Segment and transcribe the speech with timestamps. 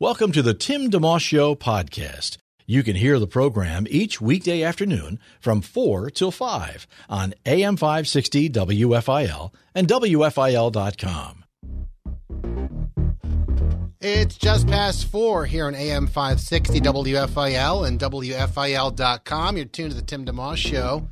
[0.00, 2.38] Welcome to the Tim DeMoss Show podcast.
[2.66, 8.48] You can hear the program each weekday afternoon from 4 till 5 on AM 560
[8.48, 11.44] WFIL and WFIL.com.
[14.00, 19.56] It's just past 4 here on AM 560 WFIL and WFIL.com.
[19.56, 21.08] You're tuned to the Tim DeMoss Show.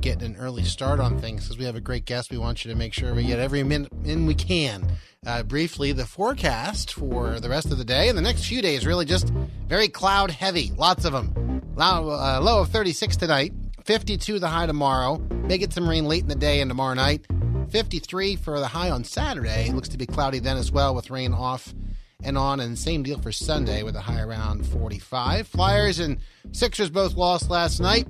[0.00, 2.30] Getting an early start on things because we have a great guest.
[2.30, 4.90] We want you to make sure we get every minute in we can
[5.26, 8.86] uh, briefly the forecast for the rest of the day and the next few days.
[8.86, 9.28] Really, just
[9.68, 10.72] very cloud heavy.
[10.74, 11.62] Lots of them.
[11.76, 13.52] Low, uh, low of 36 tonight.
[13.84, 15.18] 52 the high tomorrow.
[15.18, 17.26] May get some rain late in the day and tomorrow night.
[17.68, 19.70] 53 for the high on Saturday.
[19.70, 21.74] Looks to be cloudy then as well with rain off
[22.22, 22.60] and on.
[22.60, 25.48] And same deal for Sunday with a high around 45.
[25.48, 26.18] Flyers and
[26.52, 28.06] Sixers both lost last night.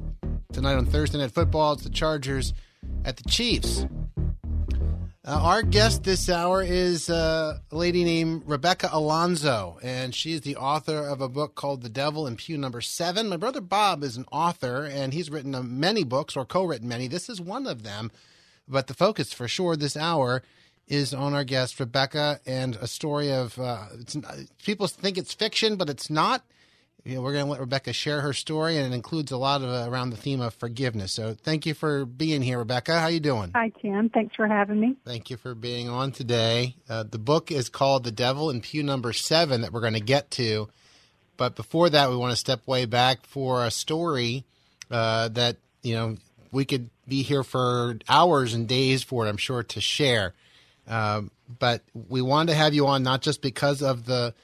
[0.53, 2.53] Tonight on Thursday Night Football, it's the Chargers
[3.05, 3.87] at the Chiefs.
[5.23, 10.57] Uh, our guest this hour is uh, a lady named Rebecca Alonzo, and she's the
[10.57, 13.29] author of a book called The Devil in Pew Number Seven.
[13.29, 16.89] My brother Bob is an author, and he's written uh, many books or co written
[16.89, 17.07] many.
[17.07, 18.11] This is one of them,
[18.67, 20.43] but the focus for sure this hour
[20.89, 23.87] is on our guest Rebecca and a story of uh,
[24.63, 26.43] people think it's fiction, but it's not
[27.05, 29.63] you know, we're going to let Rebecca share her story, and it includes a lot
[29.63, 31.13] of uh, around the theme of forgiveness.
[31.13, 32.99] So, thank you for being here, Rebecca.
[33.01, 33.53] How you doing?
[33.55, 34.11] Hi, Tim.
[34.11, 34.97] Thanks for having me.
[35.05, 36.77] Thank you for being on today.
[36.89, 40.01] Uh, the book is called "The Devil in Pew Number Seven that we're going to
[40.01, 40.69] get to,
[41.37, 44.45] but before that, we want to step way back for a story
[44.91, 46.17] uh, that you know
[46.53, 49.29] we could be here for hours and days for it.
[49.31, 50.35] I'm sure to share,
[50.91, 54.35] um, but we wanted to have you on not just because of the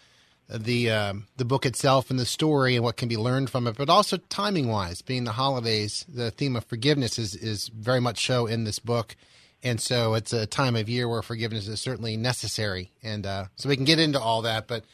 [0.49, 3.77] the um, the book itself and the story and what can be learned from it,
[3.77, 8.25] but also timing wise, being the holidays, the theme of forgiveness is is very much
[8.25, 9.17] so in this book,
[9.63, 13.69] and so it's a time of year where forgiveness is certainly necessary, and uh, so
[13.69, 14.69] we can get into all that.
[14.69, 14.85] But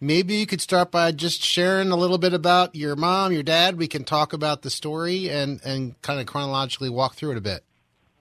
[0.00, 3.78] maybe you could start by just sharing a little bit about your mom, your dad.
[3.78, 7.42] We can talk about the story and and kind of chronologically walk through it a
[7.42, 7.64] bit.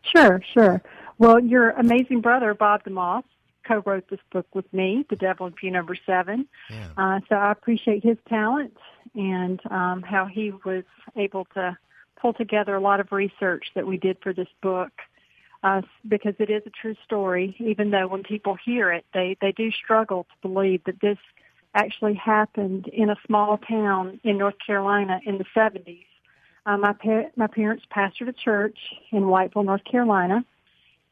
[0.03, 0.81] Sure, sure.
[1.19, 3.23] Well, your amazing brother Bob DeMoss
[3.67, 6.47] co-wrote this book with me, The Devil in Pew Number Seven.
[6.69, 6.89] Yeah.
[6.97, 8.77] Uh, so I appreciate his talent
[9.15, 10.83] and um, how he was
[11.15, 11.77] able to
[12.21, 14.91] pull together a lot of research that we did for this book.
[15.63, 19.51] Uh, because it is a true story, even though when people hear it, they, they
[19.51, 21.17] do struggle to believe that this
[21.73, 26.05] actually happened in a small town in North Carolina in the 70s.
[26.67, 28.77] Uh, my, pa- my parents pastored a church
[29.11, 30.45] in Whiteville, North Carolina,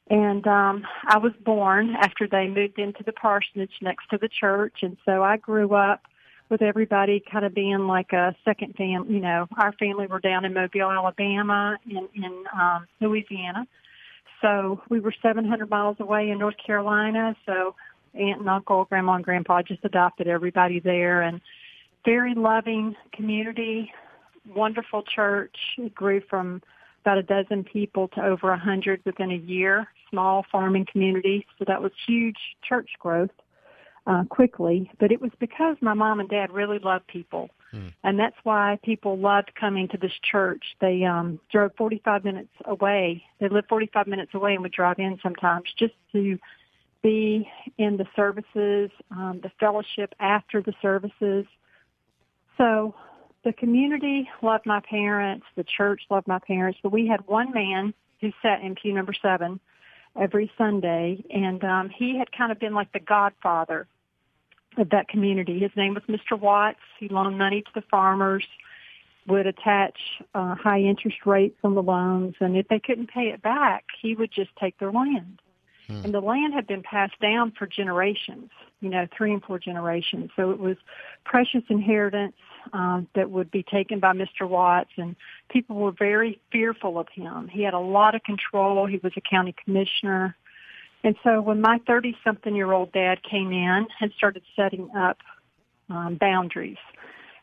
[0.09, 4.79] and um, I was born after they moved into the parsonage next to the church,
[4.81, 6.01] and so I grew up
[6.49, 9.15] with everybody kind of being like a second family.
[9.15, 13.65] You know, our family were down in Mobile, Alabama, and in um, Louisiana.
[14.41, 17.35] So we were 700 miles away in North Carolina.
[17.47, 17.73] So
[18.13, 21.41] aunt and uncle, grandma and grandpa just adopted everybody there, and
[22.05, 23.91] very loving community,
[24.55, 25.55] wonderful church.
[25.79, 26.61] It grew from
[27.05, 31.65] about a dozen people to over a hundred within a year small farming community, so
[31.67, 33.31] that was huge church growth
[34.07, 34.89] uh, quickly.
[34.99, 37.87] But it was because my mom and dad really loved people, hmm.
[38.03, 40.63] and that's why people loved coming to this church.
[40.81, 43.23] They um, drove 45 minutes away.
[43.39, 46.39] They lived 45 minutes away and would drive in sometimes just to
[47.03, 51.45] be in the services, um, the fellowship after the services.
[52.57, 52.95] So
[53.45, 57.93] the community loved my parents, the church loved my parents, but we had one man
[58.19, 59.59] who sat in pew number seven
[60.19, 63.87] every Sunday, and um, he had kind of been like the godfather
[64.77, 65.59] of that community.
[65.59, 66.37] His name was Mr.
[66.39, 66.79] Watts.
[66.99, 68.43] He loaned money to the farmers,
[69.27, 69.97] would attach
[70.33, 74.15] uh, high interest rates on the loans, and if they couldn't pay it back, he
[74.15, 75.39] would just take their land.
[75.87, 76.05] Hmm.
[76.05, 78.49] And the land had been passed down for generations,
[78.81, 80.31] you know, three and four generations.
[80.35, 80.77] So it was
[81.23, 82.35] precious inheritance
[82.73, 84.47] um, that would be taken by Mr.
[84.47, 85.15] Watts, and
[85.49, 87.47] people were very fearful of him.
[87.47, 88.87] He had a lot of control.
[88.87, 90.35] He was a county commissioner.
[91.03, 95.17] And so when my 30 something year old dad came in and started setting up
[95.89, 96.77] um, boundaries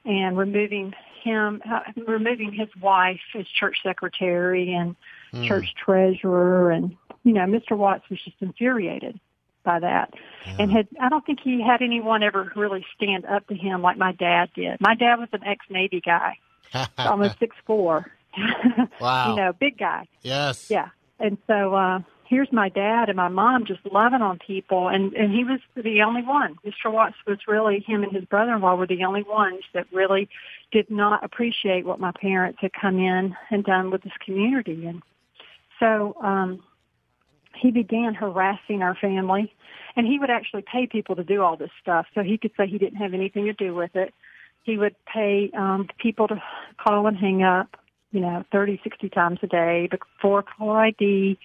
[0.04, 0.92] and removing
[1.22, 4.96] him, uh, removing his wife as church secretary and
[5.32, 5.46] mm.
[5.46, 7.76] church treasurer, and you know, Mr.
[7.76, 9.18] Watts was just infuriated.
[9.64, 10.12] by that.
[10.46, 10.56] Yeah.
[10.58, 13.96] And had I don't think he had anyone ever really stand up to him like
[13.96, 14.80] my dad did.
[14.80, 16.38] My dad was an ex Navy guy,
[16.98, 18.10] almost six four.
[19.00, 19.30] wow.
[19.30, 20.08] you know, big guy.
[20.22, 20.70] Yes.
[20.70, 20.88] Yeah.
[21.20, 22.00] And so uh
[22.32, 26.02] here's my dad and my mom just loving on people and and he was the
[26.02, 26.56] only one.
[26.64, 26.90] Mr.
[26.90, 30.28] Watts was really him and his brother-in-law were the only ones that really
[30.72, 35.02] did not appreciate what my parents had come in and done with this community and
[35.82, 36.62] so um
[37.60, 39.52] he began harassing our family
[39.96, 42.06] and he would actually pay people to do all this stuff.
[42.14, 44.14] So he could say he didn't have anything to do with it.
[44.62, 46.42] He would pay um people to
[46.78, 47.76] call and hang up
[48.12, 51.38] you know thirty sixty times a day before caller id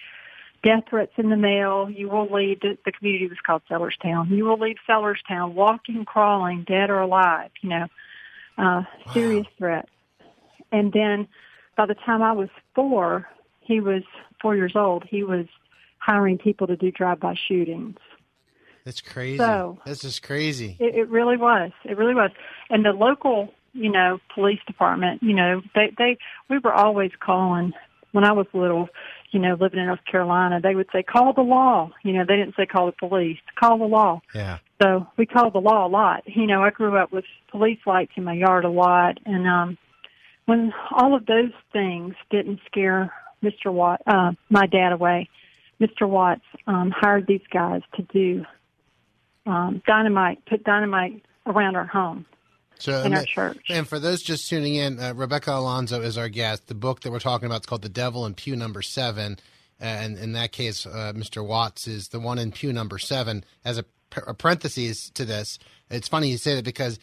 [0.62, 1.88] death threats in the mail.
[1.88, 6.64] You will leave the, the community was called sellerstown you will leave sellerstown walking crawling
[6.64, 7.86] dead or alive you know
[8.56, 8.82] uh
[9.12, 9.52] serious wow.
[9.58, 9.90] threats
[10.70, 11.28] and then
[11.76, 13.28] by the time i was four
[13.60, 14.02] he was
[14.40, 15.46] four years old he was
[15.98, 17.96] hiring people to do drive-by shootings.
[18.84, 19.38] That's crazy.
[19.38, 20.76] So, That's just crazy.
[20.78, 21.72] It, it really was.
[21.84, 22.30] It really was.
[22.70, 26.16] And the local, you know, police department, you know, they they
[26.48, 27.74] we were always calling
[28.12, 28.88] when I was little,
[29.30, 31.90] you know, living in North Carolina, they would say, call the law.
[32.02, 34.22] You know, they didn't say call the police, call the law.
[34.34, 34.58] Yeah.
[34.80, 36.22] So we called the law a lot.
[36.26, 39.18] You know, I grew up with police lights in my yard a lot.
[39.26, 39.78] And, um,
[40.46, 43.12] when all of those things didn't scare
[43.42, 43.72] Mr.
[43.72, 45.28] Watt, uh, my dad away,
[45.80, 46.08] Mr.
[46.08, 48.44] Watts um, hired these guys to do
[49.46, 52.26] um, dynamite, put dynamite around our home.
[52.80, 53.66] So, in our church.
[53.70, 56.68] And for those just tuning in, uh, Rebecca Alonzo is our guest.
[56.68, 59.38] The book that we're talking about is called The Devil in Pew Number Seven.
[59.80, 61.44] And in that case, uh, Mr.
[61.46, 63.44] Watts is the one in pew number seven.
[63.64, 63.84] As a,
[64.26, 65.58] a parenthesis to this,
[65.90, 66.98] it's funny you say that because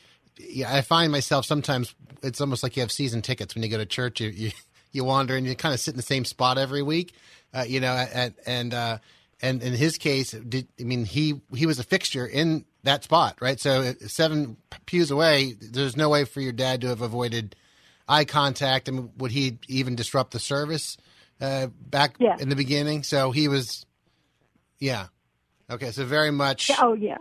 [0.68, 3.86] I find myself sometimes it's almost like you have season tickets when you go to
[3.86, 4.20] church.
[4.20, 4.52] You, you,
[4.96, 7.14] you wander and you kind of sit in the same spot every week
[7.56, 8.98] uh, you know, at, and uh,
[9.42, 13.38] and in his case, did, I mean he he was a fixture in that spot,
[13.40, 13.60] right?
[13.60, 17.56] So uh, seven pews away, there's no way for your dad to have avoided
[18.08, 18.90] eye contact.
[18.90, 20.98] I mean, would he even disrupt the service
[21.40, 22.36] uh, back yeah.
[22.40, 23.04] in the beginning?
[23.04, 23.86] So he was,
[24.80, 25.08] yeah,
[25.72, 25.92] okay.
[25.92, 26.70] So very much.
[26.80, 27.18] Oh yeah.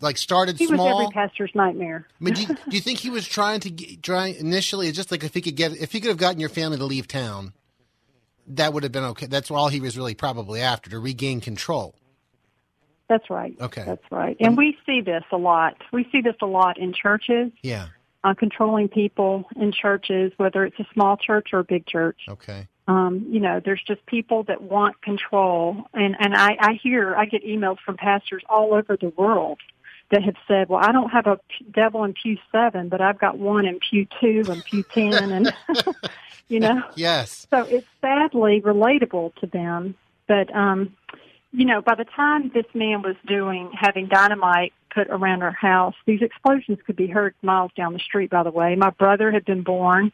[0.00, 0.86] Like started he small.
[0.86, 2.06] He was every pastor's nightmare.
[2.20, 4.90] I mean, do you, do you think he was trying to get, try initially?
[4.92, 7.06] Just like if he could get, if he could have gotten your family to leave
[7.06, 7.52] town,
[8.48, 9.26] that would have been okay.
[9.26, 11.94] That's all he was really probably after to regain control.
[13.08, 13.54] That's right.
[13.60, 13.84] Okay.
[13.84, 14.36] That's right.
[14.40, 15.76] And we see this a lot.
[15.92, 17.52] We see this a lot in churches.
[17.62, 17.88] Yeah.
[18.24, 22.20] Uh, controlling people in churches, whether it's a small church or a big church.
[22.28, 22.68] Okay.
[22.88, 27.26] Um, you know, there's just people that want control, and and I, I hear I
[27.26, 29.58] get emails from pastors all over the world
[30.10, 31.38] that have said, "Well, I don't have a
[31.72, 35.54] devil in pew seven, but I've got one in pew two and pew ten, and
[36.52, 36.82] you know?
[36.94, 37.46] Yes.
[37.50, 39.94] So it's sadly relatable to them.
[40.28, 40.94] But, um,
[41.52, 45.94] you know, by the time this man was doing, having dynamite put around our house,
[46.06, 48.76] these explosions could be heard miles down the street, by the way.
[48.76, 50.12] My brother had been born.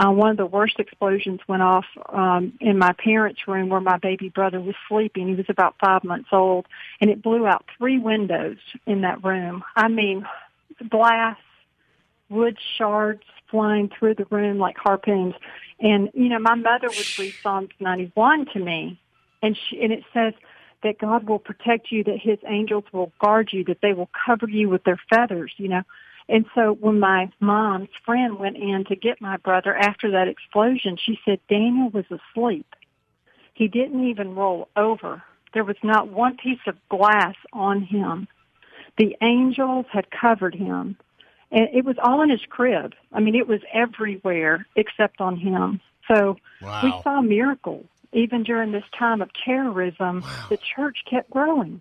[0.00, 3.98] Uh, one of the worst explosions went off um, in my parents' room where my
[3.98, 5.28] baby brother was sleeping.
[5.28, 6.66] He was about five months old,
[7.00, 8.56] and it blew out three windows
[8.86, 9.62] in that room.
[9.76, 10.26] I mean,
[10.88, 11.36] glass,
[12.30, 15.34] wood shards flying through the room like harpoons.
[15.80, 18.98] And, you know, my mother would read Psalms 91 to me
[19.42, 20.34] and she, and it says
[20.82, 24.48] that God will protect you, that his angels will guard you, that they will cover
[24.48, 25.82] you with their feathers, you know.
[26.30, 30.96] And so when my mom's friend went in to get my brother after that explosion,
[30.96, 32.66] she said Daniel was asleep.
[33.52, 35.24] He didn't even roll over.
[35.52, 38.28] There was not one piece of glass on him.
[38.96, 40.96] The angels had covered him.
[41.50, 42.94] And it was all in his crib.
[43.12, 45.80] I mean, it was everywhere except on him.
[46.06, 46.80] So wow.
[46.84, 47.86] we saw miracles.
[48.12, 50.46] Even during this time of terrorism, wow.
[50.48, 51.80] the church kept growing,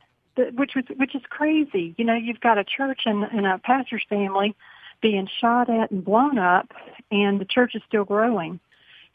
[0.54, 1.96] which was which is crazy.
[1.98, 4.56] You know, you've got a church and, and a pastor's family
[5.02, 6.72] being shot at and blown up,
[7.12, 8.60] and the church is still growing.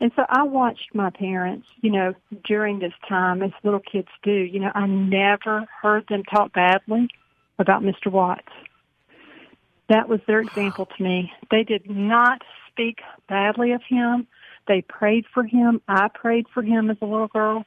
[0.01, 2.15] And so I watched my parents, you know,
[2.45, 4.33] during this time, as little kids do.
[4.33, 7.09] You know, I never heard them talk badly
[7.59, 8.11] about Mr.
[8.11, 8.53] Watts.
[9.89, 11.33] That was their example to me.
[11.51, 14.27] They did not speak badly of him.
[14.67, 15.81] They prayed for him.
[15.87, 17.65] I prayed for him as a little girl.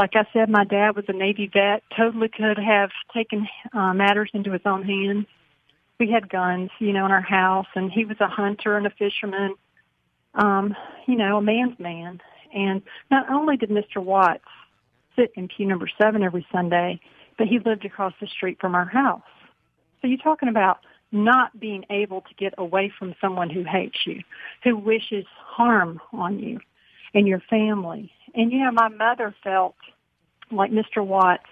[0.00, 4.30] Like I said, my dad was a Navy vet, totally could have taken uh, matters
[4.32, 5.26] into his own hands.
[5.98, 8.90] We had guns, you know, in our house, and he was a hunter and a
[8.98, 9.56] fisherman,
[10.36, 10.74] um,
[11.06, 12.18] you know, a man's man.
[12.54, 12.80] And
[13.10, 14.02] not only did Mr.
[14.02, 14.42] Watts
[15.16, 16.98] sit in pew number seven every Sunday,
[17.36, 19.20] but he lived across the street from our house.
[20.00, 20.78] So you're talking about
[21.12, 24.22] not being able to get away from someone who hates you,
[24.64, 26.58] who wishes harm on you
[27.14, 28.12] and your family.
[28.34, 29.74] And you know, my mother felt
[30.50, 31.04] like Mr.
[31.04, 31.48] Watts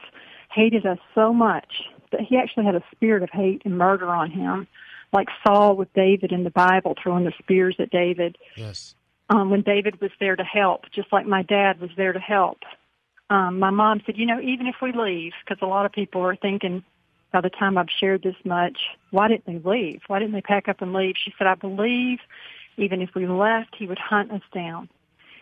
[0.53, 4.31] hated us so much that he actually had a spirit of hate and murder on
[4.31, 4.67] him,
[5.12, 8.37] like Saul with David in the Bible, throwing the spears at David.
[8.57, 8.95] Yes.
[9.31, 12.59] Um, when David was there to help, just like my dad was there to help.
[13.31, 16.23] Um, my mom said, you know, even if we leave, because a lot of people
[16.23, 16.83] are thinking
[17.31, 18.79] by the time I've shared this much,
[19.11, 20.00] why didn't they leave?
[20.07, 21.15] Why didn't they pack up and leave?
[21.23, 22.21] She said, I believe
[22.79, 24.88] even if we left, he would hunt us down.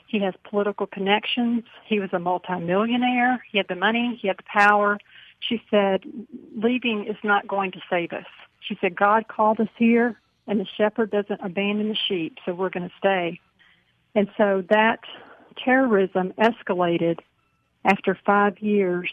[0.07, 1.65] He has political connections.
[1.85, 3.45] He was a multimillionaire.
[3.51, 4.19] He had the money.
[4.21, 4.99] He had the power.
[5.41, 6.05] She said,
[6.57, 8.27] leaving is not going to save us.
[8.61, 12.71] She said, God called us here and the shepherd doesn't abandon the sheep, so we're
[12.71, 13.41] going to stay.
[14.15, 15.01] And so that
[15.63, 17.21] terrorism escalated
[17.85, 19.13] after five years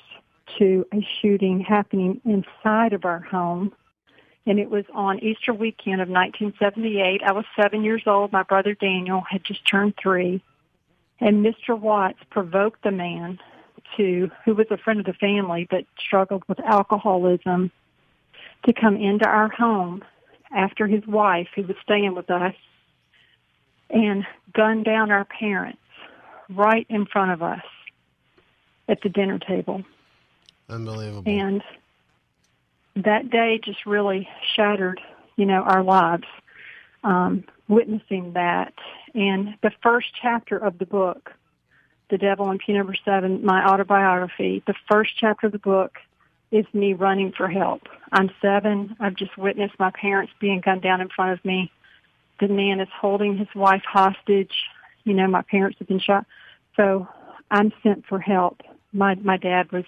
[0.58, 3.74] to a shooting happening inside of our home.
[4.46, 7.22] And it was on Easter weekend of 1978.
[7.24, 8.32] I was seven years old.
[8.32, 10.44] My brother Daniel had just turned three.
[11.20, 11.80] And Mr.
[11.80, 13.40] Watts provoked the man
[13.98, 17.72] to, who was a friend of the family but struggled with alcoholism,
[18.66, 20.04] to come into our home
[20.52, 22.56] after his wife, who was staying with us,
[23.90, 25.80] and gun down our parents
[26.50, 27.64] right in front of us
[28.88, 29.84] at the dinner table.
[30.70, 31.24] Unbelievable.
[31.26, 31.62] And
[32.96, 35.02] that day just really shattered,
[35.36, 36.26] you know, our lives,
[37.04, 38.74] um, witnessing that.
[39.14, 41.32] And the first chapter of the book,
[42.10, 45.98] The Devil in Pew Number Seven, my autobiography, the first chapter of the book
[46.52, 47.82] is me running for help.
[48.12, 48.96] I'm seven.
[49.00, 51.72] I've just witnessed my parents being gunned down in front of me.
[52.40, 54.54] The man is holding his wife hostage.
[55.04, 56.26] You know, my parents have been shot.
[56.76, 57.08] So
[57.50, 58.62] I'm sent for help.
[58.92, 59.86] My my dad was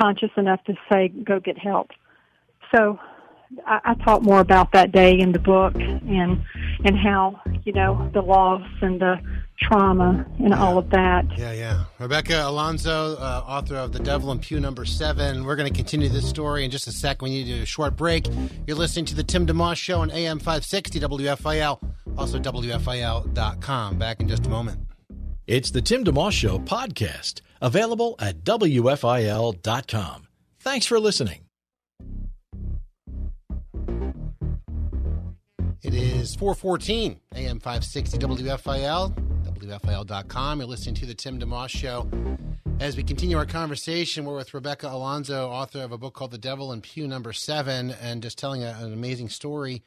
[0.00, 1.90] conscious enough to say, "Go get help."
[2.74, 2.98] So
[3.66, 6.42] I, I talk more about that day in the book and
[6.84, 9.20] and how you know the loss and the
[9.60, 11.26] trauma and all of that.
[11.36, 11.84] Yeah, yeah.
[11.98, 15.44] Rebecca Alonzo, uh, author of The Devil in Pew Number Seven.
[15.44, 17.22] We're going to continue this story in just a sec.
[17.22, 18.26] We need to do a short break.
[18.66, 21.78] You're listening to the Tim DeMoss Show on AM 560 WFIL,
[22.16, 23.98] also WFIL.com.
[23.98, 24.80] Back in just a moment.
[25.46, 30.26] It's the Tim DeMoss Show podcast, available at WFIL.com.
[30.60, 31.49] Thanks for listening.
[35.90, 39.12] It is 414 AM 560 WFIL,
[39.58, 40.60] WFIL.com.
[40.60, 42.08] You're listening to the Tim DeMoss Show.
[42.78, 46.38] As we continue our conversation, we're with Rebecca Alonzo, author of a book called The
[46.38, 49.82] Devil in Pew Number Seven, and just telling a, an amazing story.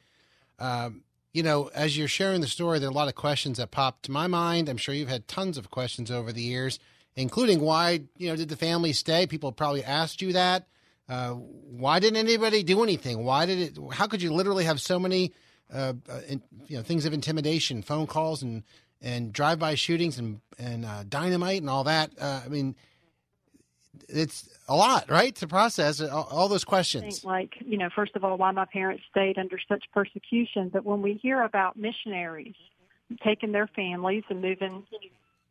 [0.59, 3.71] Um, you know, as you're sharing the story, there are a lot of questions that
[3.71, 4.67] pop to my mind.
[4.67, 6.79] I'm sure you've had tons of questions over the years,
[7.15, 9.25] including why, you know, did the family stay?
[9.25, 10.67] People probably asked you that.
[11.07, 13.23] Uh, why didn't anybody do anything?
[13.23, 13.77] Why did it?
[13.93, 15.31] How could you literally have so many
[15.71, 15.93] uh,
[16.67, 18.63] you know things of intimidation, phone calls, and
[19.01, 22.11] and drive-by shootings, and and uh, dynamite, and all that.
[22.19, 22.75] Uh, I mean,
[24.09, 27.19] it's a lot, right, to process all, all those questions.
[27.19, 30.69] Think like you know, first of all, why my parents stayed under such persecution.
[30.69, 32.55] But when we hear about missionaries
[33.23, 34.83] taking their families and moving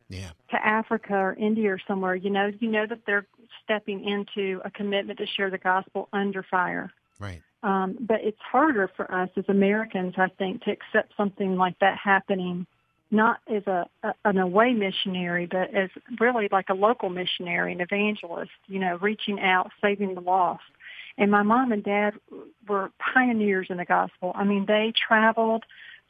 [0.09, 0.31] yeah.
[0.51, 3.27] to Africa or India or somewhere, you know, you know that they're
[3.63, 6.91] stepping into a commitment to share the gospel under fire.
[7.19, 7.41] Right.
[7.63, 11.97] Um, but it's harder for us as Americans, I think, to accept something like that
[11.97, 12.67] happening,
[13.09, 15.89] not as a, a an away missionary, but as
[16.19, 20.63] really like a local missionary, an evangelist, you know, reaching out, saving the lost.
[21.17, 22.15] And my mom and dad
[22.67, 24.33] were pioneers in the gospel.
[24.35, 25.63] I mean, they traveled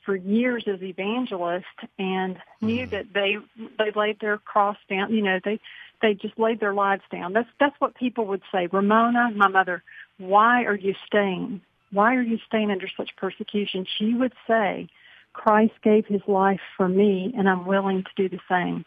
[0.06, 1.66] for years as evangelists
[2.00, 3.38] and knew that they
[3.78, 5.14] they laid their cross down.
[5.14, 5.60] You know, they
[6.02, 7.34] they just laid their lives down.
[7.34, 8.68] That's that's what people would say.
[8.72, 9.84] Ramona, my mother,
[10.18, 11.62] why are you staying?
[11.92, 13.86] Why are you staying under such persecution?
[13.98, 14.88] She would say,
[15.34, 18.86] Christ gave his life for me and I'm willing to do the same.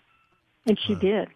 [0.67, 1.29] And she did.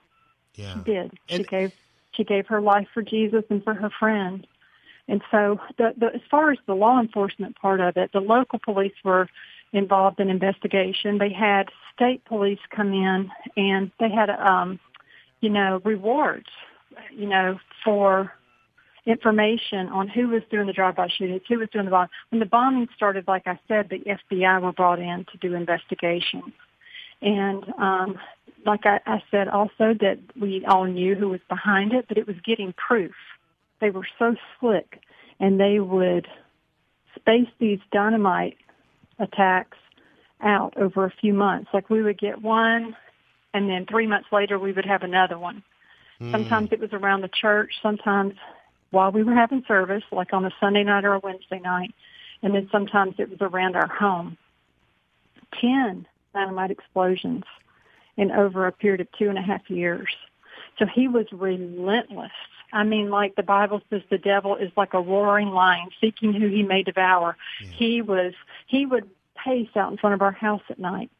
[0.54, 0.74] Yeah.
[0.74, 1.12] She did.
[1.28, 1.72] She gave
[2.12, 4.46] she gave her life for Jesus and for her friend.
[5.06, 8.58] And so the, the as far as the law enforcement part of it, the local
[8.58, 9.28] police were
[9.72, 11.18] involved in investigation.
[11.18, 14.80] They had state police come in and they had um
[15.40, 16.48] you know, rewards,
[17.10, 18.32] you know, for
[19.06, 22.08] information on who was doing the drive-by shootings, who was doing the bomb.
[22.30, 26.52] When the bombing started, like I said, the FBI were brought in to do investigations.
[27.22, 28.18] And um,
[28.64, 32.26] like I, I said also that we all knew who was behind it, but it
[32.26, 33.14] was getting proof.
[33.80, 35.00] They were so slick
[35.38, 36.28] and they would
[37.16, 38.56] space these dynamite
[39.18, 39.78] attacks
[40.42, 41.70] out over a few months.
[41.72, 42.96] Like we would get one
[43.52, 45.62] and then three months later we would have another one.
[46.30, 48.34] Sometimes it was around the church, sometimes
[48.90, 51.94] while we were having service, like on a Sunday night or a Wednesday night,
[52.42, 54.36] and then sometimes it was around our home.
[55.60, 57.44] Ten dynamite explosions
[58.16, 60.08] in over a period of two and a half years.
[60.78, 62.32] So he was relentless.
[62.72, 66.48] I mean, like the Bible says, the devil is like a roaring lion seeking who
[66.48, 67.36] he may devour.
[67.62, 67.68] Yeah.
[67.70, 68.32] He was,
[68.66, 69.08] he would
[69.44, 71.10] pace out in front of our house at night,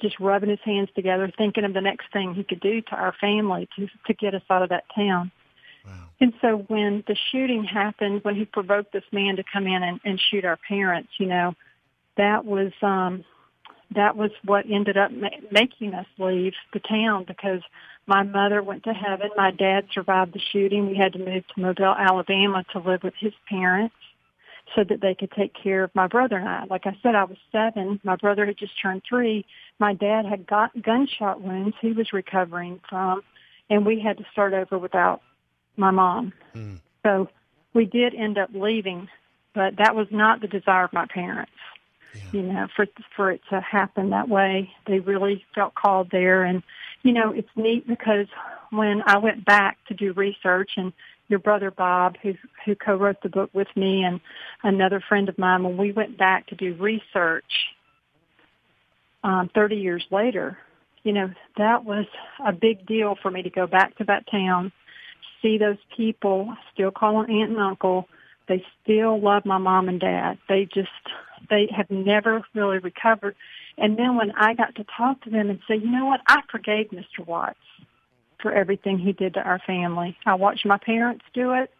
[0.00, 3.14] just rubbing his hands together, thinking of the next thing he could do to our
[3.20, 5.32] family to, to get us out of that town.
[5.84, 6.08] Wow.
[6.20, 10.00] And so when the shooting happened, when he provoked this man to come in and,
[10.04, 11.54] and shoot our parents, you know,
[12.16, 13.24] that was, um,
[13.94, 17.60] that was what ended up ma- making us leave the town because
[18.06, 19.30] my mother went to heaven.
[19.36, 20.86] My dad survived the shooting.
[20.86, 23.94] We had to move to Mobile, Alabama to live with his parents
[24.74, 26.64] so that they could take care of my brother and I.
[26.64, 28.00] Like I said, I was seven.
[28.04, 29.44] My brother had just turned three.
[29.78, 33.22] My dad had got gunshot wounds he was recovering from,
[33.68, 35.20] and we had to start over without
[35.76, 36.32] my mom.
[36.54, 36.80] Mm.
[37.04, 37.28] So
[37.74, 39.08] we did end up leaving,
[39.54, 41.52] but that was not the desire of my parents.
[42.14, 42.22] Yeah.
[42.32, 42.86] You know, for
[43.16, 46.62] for it to happen that way, they really felt called there, and
[47.02, 48.26] you know, it's neat because
[48.70, 50.92] when I went back to do research and
[51.28, 54.20] your brother Bob, who who co-wrote the book with me, and
[54.62, 57.44] another friend of mine, when we went back to do research
[59.24, 60.58] um, 30 years later,
[61.04, 62.06] you know, that was
[62.44, 64.72] a big deal for me to go back to that town,
[65.42, 68.08] see those people, still call them aunt and uncle.
[68.48, 70.38] They still love my mom and dad.
[70.48, 70.88] They just,
[71.50, 73.36] they have never really recovered.
[73.76, 76.42] And then when I got to talk to them and say, you know what, I
[76.50, 77.26] forgave Mr.
[77.26, 77.58] Watts
[78.40, 80.16] for everything he did to our family.
[80.26, 81.70] I watched my parents do it,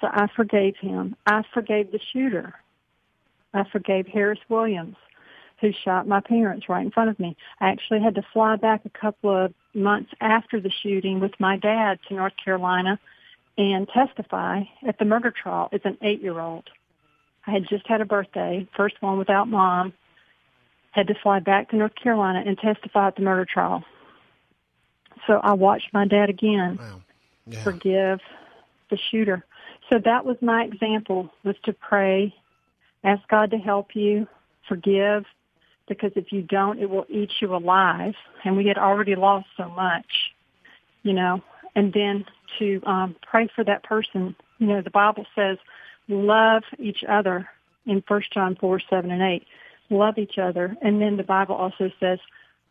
[0.00, 1.16] so I forgave him.
[1.26, 2.54] I forgave the shooter.
[3.52, 4.96] I forgave Harris Williams,
[5.60, 7.36] who shot my parents right in front of me.
[7.60, 11.56] I actually had to fly back a couple of months after the shooting with my
[11.56, 12.98] dad to North Carolina
[13.56, 16.70] and testify at the murder trial as an eight-year-old.
[17.46, 19.92] I had just had a birthday, first one without mom,
[20.92, 23.84] had to fly back to North Carolina and testify at the murder trial.
[25.26, 27.00] So I watched my dad again wow.
[27.46, 27.62] yeah.
[27.62, 28.20] forgive
[28.90, 29.44] the shooter.
[29.90, 32.34] So that was my example was to pray,
[33.02, 34.28] ask God to help you,
[34.68, 35.24] forgive,
[35.88, 38.14] because if you don't, it will eat you alive.
[38.44, 40.06] And we had already lost so much,
[41.02, 41.42] you know,
[41.74, 42.24] and then
[42.58, 44.36] to um, pray for that person.
[44.58, 45.58] You know, the Bible says,
[46.08, 47.48] love each other
[47.86, 49.46] in First John 4, 7, and 8.
[49.90, 50.76] Love each other.
[50.82, 52.18] And then the Bible also says,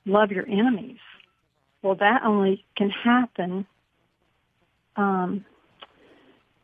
[0.05, 0.99] love your enemies.
[1.81, 3.65] Well, that only can happen
[4.95, 5.45] um,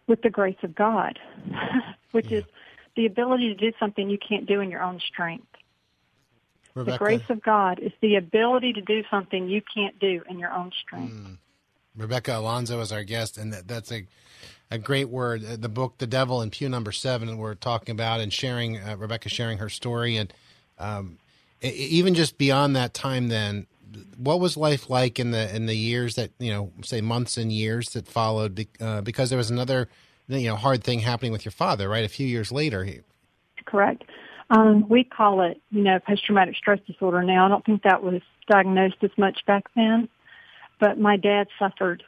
[0.08, 1.20] with the grace of God,
[2.12, 2.40] which yeah.
[2.40, 2.44] is
[2.96, 5.48] the ability to do something you can't do in your own strength.
[6.76, 6.98] Rebecca.
[6.98, 10.52] The grace of God is the ability to do something you can't do in your
[10.52, 11.14] own strength.
[11.14, 11.38] Mm.
[11.96, 14.06] Rebecca Alonzo is our guest, and that, that's a
[14.72, 15.46] a great word.
[15.46, 18.80] Uh, the book, The Devil in Pew Number Seven, we're talking about and sharing.
[18.80, 20.34] Uh, Rebecca sharing her story, and
[20.80, 21.20] um,
[21.62, 23.68] even just beyond that time, then
[24.18, 27.52] what was life like in the in the years that you know, say months and
[27.52, 28.68] years that followed?
[28.80, 29.90] Uh, because there was another
[30.28, 32.04] you know hard thing happening with your father, right?
[32.04, 32.88] A few years later.
[33.66, 34.04] Correct.
[34.50, 37.46] Um, we call it, you know, post-traumatic stress disorder now.
[37.46, 40.10] I don't think that was diagnosed as much back then,
[40.80, 42.04] but my dad suffered,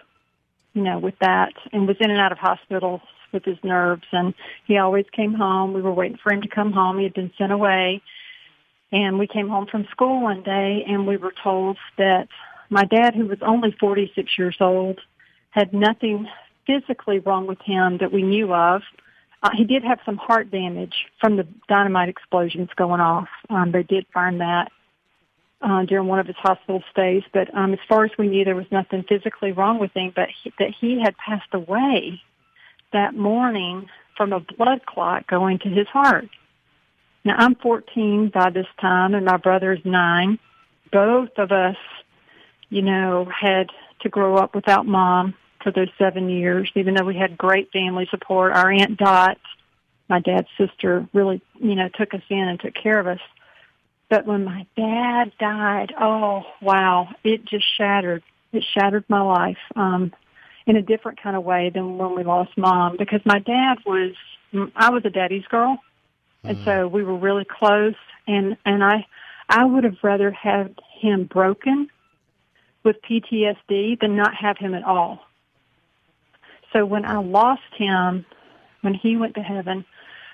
[0.74, 4.06] you know, with that and was in and out of hospitals with his nerves.
[4.12, 4.34] And
[4.66, 5.74] he always came home.
[5.74, 6.98] We were waiting for him to come home.
[6.98, 8.02] He had been sent away
[8.92, 12.28] and we came home from school one day and we were told that
[12.70, 15.00] my dad, who was only 46 years old,
[15.52, 16.28] had nothing
[16.66, 18.82] physically wrong with him that we knew of.
[19.46, 23.28] Uh, he did have some heart damage from the dynamite explosions going off.
[23.52, 24.72] Um, they did find that
[25.62, 28.56] uh, during one of his hospital stays, but um, as far as we knew, there
[28.56, 30.12] was nothing physically wrong with him.
[30.16, 32.20] But he, that he had passed away
[32.92, 36.28] that morning from a blood clot going to his heart.
[37.24, 40.40] Now I'm 14 by this time and my brother is nine.
[40.92, 41.78] Both of us,
[42.70, 47.18] you know, had to grow up without mom for those seven years, even though we
[47.18, 48.54] had great family support.
[48.54, 49.40] Our Aunt Dot,
[50.08, 53.20] my dad's sister, really, you know, took us in and took care of us.
[54.08, 58.22] But when my dad died, oh wow, it just shattered.
[58.54, 60.14] It shattered my life um,
[60.68, 62.96] in a different kind of way than when we lost mom.
[62.98, 64.14] Because my dad was,
[64.76, 65.80] I was a daddy's girl,
[66.44, 66.92] and so mm.
[66.92, 67.96] we were really close.
[68.28, 69.08] And and I
[69.50, 71.90] I would have rather had him broken
[72.84, 75.26] with PTSD than not have him at all.
[76.76, 78.26] So when I lost him,
[78.82, 79.86] when he went to heaven,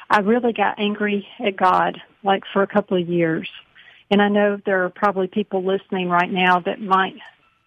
[0.10, 3.48] I really got angry at God, like for a couple of years.
[4.10, 7.16] And I know there are probably people listening right now that might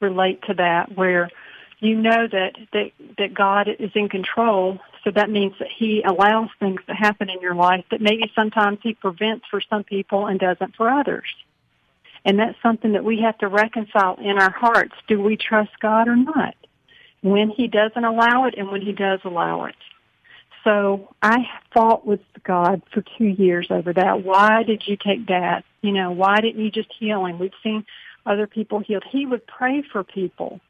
[0.01, 1.31] relate to that, where
[1.79, 4.81] you know that, that, that God is in control.
[5.05, 8.79] So that means that He allows things to happen in your life that maybe sometimes
[8.83, 11.33] He prevents for some people and doesn't for others.
[12.25, 14.95] And that's something that we have to reconcile in our hearts.
[15.07, 16.57] Do we trust God or not?
[17.25, 19.75] When he doesn't allow it and when he does allow it.
[20.63, 24.23] So I fought with God for two years over that.
[24.23, 25.65] Why did you take that?
[25.81, 27.39] You know, why didn't you just heal him?
[27.39, 27.87] We've seen
[28.27, 29.05] other people healed.
[29.11, 30.61] He would pray for people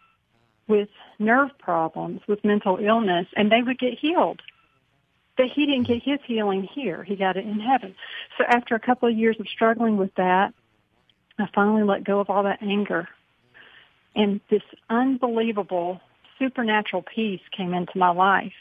[0.68, 0.88] with
[1.18, 4.40] nerve problems, with mental illness, and they would get healed.
[5.36, 7.02] But he didn't get his healing here.
[7.02, 7.96] He got it in heaven.
[8.38, 10.54] So after a couple of years of struggling with that,
[11.36, 13.08] I finally let go of all that anger.
[14.14, 16.00] And this unbelievable
[16.38, 18.53] supernatural peace came into my life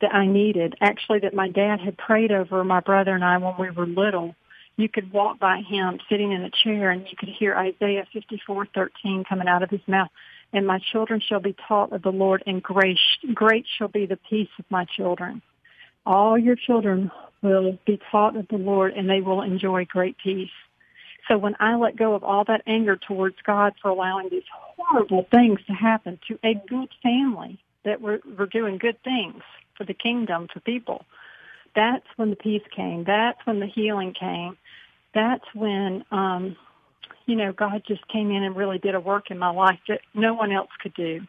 [0.00, 0.74] that I needed.
[0.80, 4.34] Actually, that my dad had prayed over my brother and I when we were little.
[4.76, 9.24] You could walk by him sitting in a chair and you could hear Isaiah 54:13
[9.24, 10.10] coming out of his mouth.
[10.52, 12.98] And my children shall be taught of the Lord, and great,
[13.34, 15.42] great shall be the peace of my children.
[16.04, 17.10] All your children
[17.42, 20.50] will be taught of the Lord, and they will enjoy great peace.
[21.28, 25.26] So when I let go of all that anger towards God for allowing these horrible
[25.30, 29.42] things to happen to a good family that were, were doing good things
[29.76, 31.04] for the kingdom, for people,
[31.74, 33.04] that's when the peace came.
[33.04, 34.56] That's when the healing came.
[35.14, 36.56] That's when, um,
[37.26, 40.00] you know, God just came in and really did a work in my life that
[40.14, 41.26] no one else could do.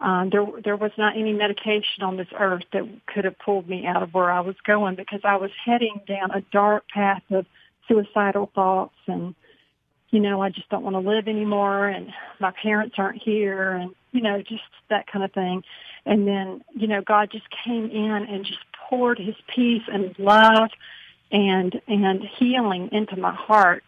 [0.00, 3.86] Um, there, there was not any medication on this earth that could have pulled me
[3.86, 7.46] out of where I was going because I was heading down a dark path of
[7.88, 9.34] suicidal thoughts and
[10.10, 13.94] you know i just don't want to live anymore and my parents aren't here and
[14.14, 15.62] you know just that kind of thing.
[16.06, 20.70] And then you know god just came in and just poured his peace and love
[21.30, 23.84] and and healing into my heart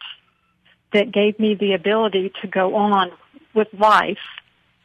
[0.93, 3.11] that gave me the ability to go on
[3.53, 4.17] with life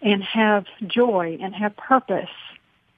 [0.01, 2.31] and have joy and have purpose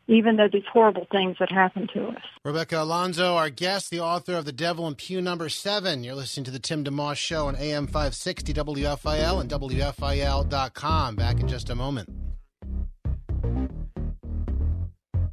[0.06, 2.22] even though these horrible things that happened to us.
[2.44, 6.04] Rebecca Alonzo, our guest, the author of The Devil in Pew Number Seven.
[6.04, 11.16] You're listening to the Tim DeMoss Show on AM 560 WFIL and WFIL.com.
[11.16, 12.08] Back in just a moment.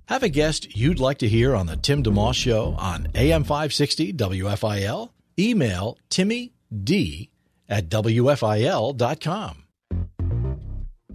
[0.08, 4.14] Have a guest you'd like to hear on the Tim DeMoss Show on AM 560
[4.14, 5.10] WFIL?
[5.40, 6.54] Email Timmy
[6.84, 7.30] D
[7.70, 9.61] at WFIL.com.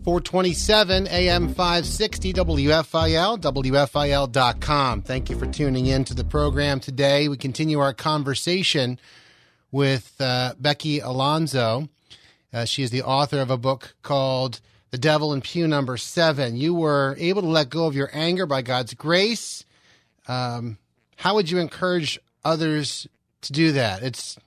[0.07, 5.03] 427 AM 560 WFIL, WFIL.com.
[5.03, 7.27] Thank you for tuning in to the program today.
[7.27, 9.01] We continue our conversation
[9.73, 11.88] with uh, Becky Alonzo.
[12.53, 14.61] Uh, she is the author of a book called
[14.92, 16.55] The Devil in Pew Number Seven.
[16.55, 19.64] You were able to let go of your anger by God's grace.
[20.29, 20.79] Um,
[21.16, 23.09] how would you encourage others
[23.40, 24.05] to do that?
[24.05, 24.38] It's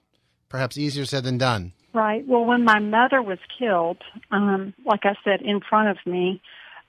[0.47, 1.73] perhaps easier said than done.
[1.99, 2.25] Right.
[2.25, 3.97] Well, when my mother was killed,
[4.31, 6.41] um, like I said, in front of me,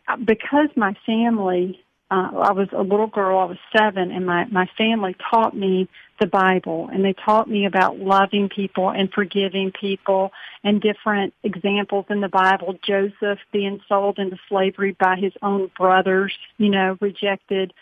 [0.06, 1.80] uh, because my family,
[2.12, 5.88] uh, I was a little girl, I was seven, and my, my family taught me
[6.20, 10.30] the Bible, and they taught me about loving people and forgiving people,
[10.62, 12.78] and different examples in the Bible.
[12.80, 17.74] Joseph being sold into slavery by his own brothers, you know, rejected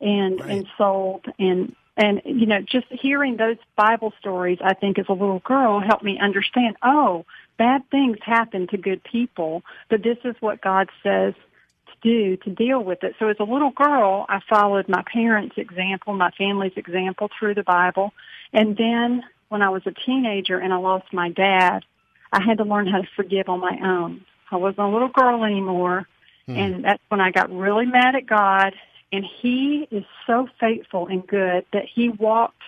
[0.00, 0.50] and right.
[0.50, 5.12] and sold, and and, you know, just hearing those Bible stories, I think as a
[5.12, 7.26] little girl helped me understand, oh,
[7.58, 12.50] bad things happen to good people, but this is what God says to do to
[12.50, 13.16] deal with it.
[13.18, 17.64] So as a little girl, I followed my parents' example, my family's example through the
[17.64, 18.14] Bible.
[18.54, 21.84] And then when I was a teenager and I lost my dad,
[22.32, 24.24] I had to learn how to forgive on my own.
[24.50, 26.08] I wasn't a little girl anymore.
[26.46, 26.56] Hmm.
[26.56, 28.72] And that's when I got really mad at God
[29.12, 32.62] and he is so faithful and good that he walked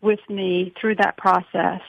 [0.00, 1.80] with me through that process.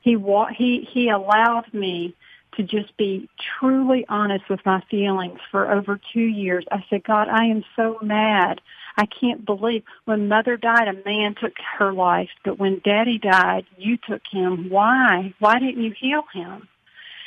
[0.00, 2.14] He wa- he he allowed me
[2.56, 6.64] to just be truly honest with my feelings for over 2 years.
[6.72, 8.60] I said, "God, I am so mad.
[8.96, 13.66] I can't believe when mother died a man took her life, but when daddy died,
[13.78, 14.68] you took him.
[14.68, 15.32] Why?
[15.38, 16.68] Why didn't you heal him?"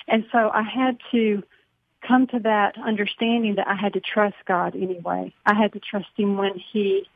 [0.07, 1.43] And so I had to
[2.07, 5.33] come to that understanding that I had to trust God anyway.
[5.45, 7.07] I had to trust Him when He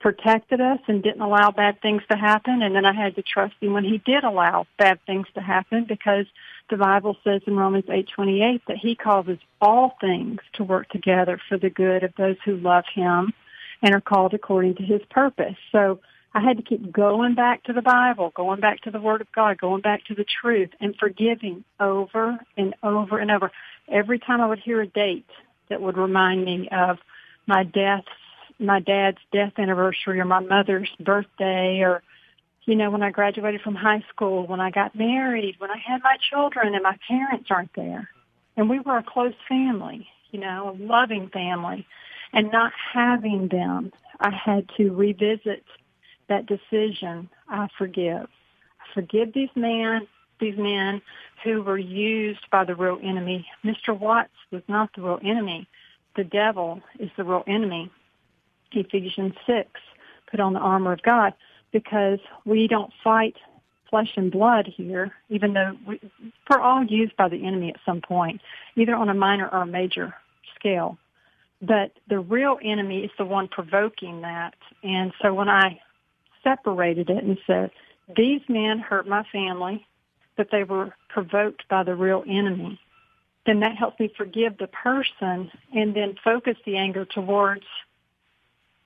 [0.00, 2.62] protected us and didn't allow bad things to happen.
[2.62, 5.84] And then I had to trust Him when He did allow bad things to happen
[5.84, 6.26] because
[6.70, 11.58] the Bible says in Romans 8:28 that He causes all things to work together for
[11.58, 13.32] the good of those who love Him
[13.82, 15.56] and are called according to His purpose.
[15.72, 16.00] So
[16.34, 19.32] I had to keep going back to the Bible, going back to the Word of
[19.32, 23.50] God, going back to the truth, and forgiving over and over and over
[23.88, 25.28] every time I would hear a date
[25.68, 26.98] that would remind me of
[27.46, 28.04] my death,
[28.58, 32.02] my dad's death anniversary or my mother's birthday or,
[32.64, 36.02] you know, when I graduated from high school, when I got married, when I had
[36.02, 38.08] my children and my parents aren't there.
[38.56, 41.86] And we were a close family, you know, a loving family.
[42.32, 45.64] And not having them, I had to revisit
[46.28, 47.30] that decision.
[47.48, 48.26] I forgive.
[48.80, 50.06] I forgive these men
[50.40, 51.02] these men
[51.44, 53.46] who were used by the real enemy.
[53.64, 53.98] Mr.
[53.98, 55.68] Watts was not the real enemy.
[56.16, 57.90] the devil is the real enemy.
[58.72, 59.68] Ephesians 6,
[60.30, 61.34] put on the armor of God,
[61.72, 63.36] because we don't fight
[63.90, 66.00] flesh and blood here, even though we,
[66.48, 68.40] we're all used by the enemy at some point,
[68.76, 70.14] either on a minor or a major
[70.54, 70.98] scale.
[71.62, 74.54] But the real enemy is the one provoking that.
[74.82, 75.80] And so when I
[76.42, 77.70] separated it and said,
[78.14, 79.86] these men hurt my family,
[80.36, 82.80] but they were provoked by the real enemy,
[83.46, 87.64] then that helps me forgive the person and then focus the anger towards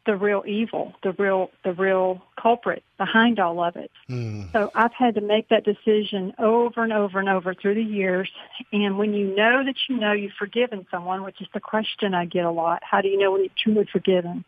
[0.07, 3.91] the real evil, the real the real culprit behind all of it.
[4.09, 4.51] Mm.
[4.53, 8.31] So I've had to make that decision over and over and over through the years.
[8.73, 12.25] And when you know that you know you've forgiven someone, which is the question I
[12.25, 14.45] get a lot, how do you know when you've truly forgiven?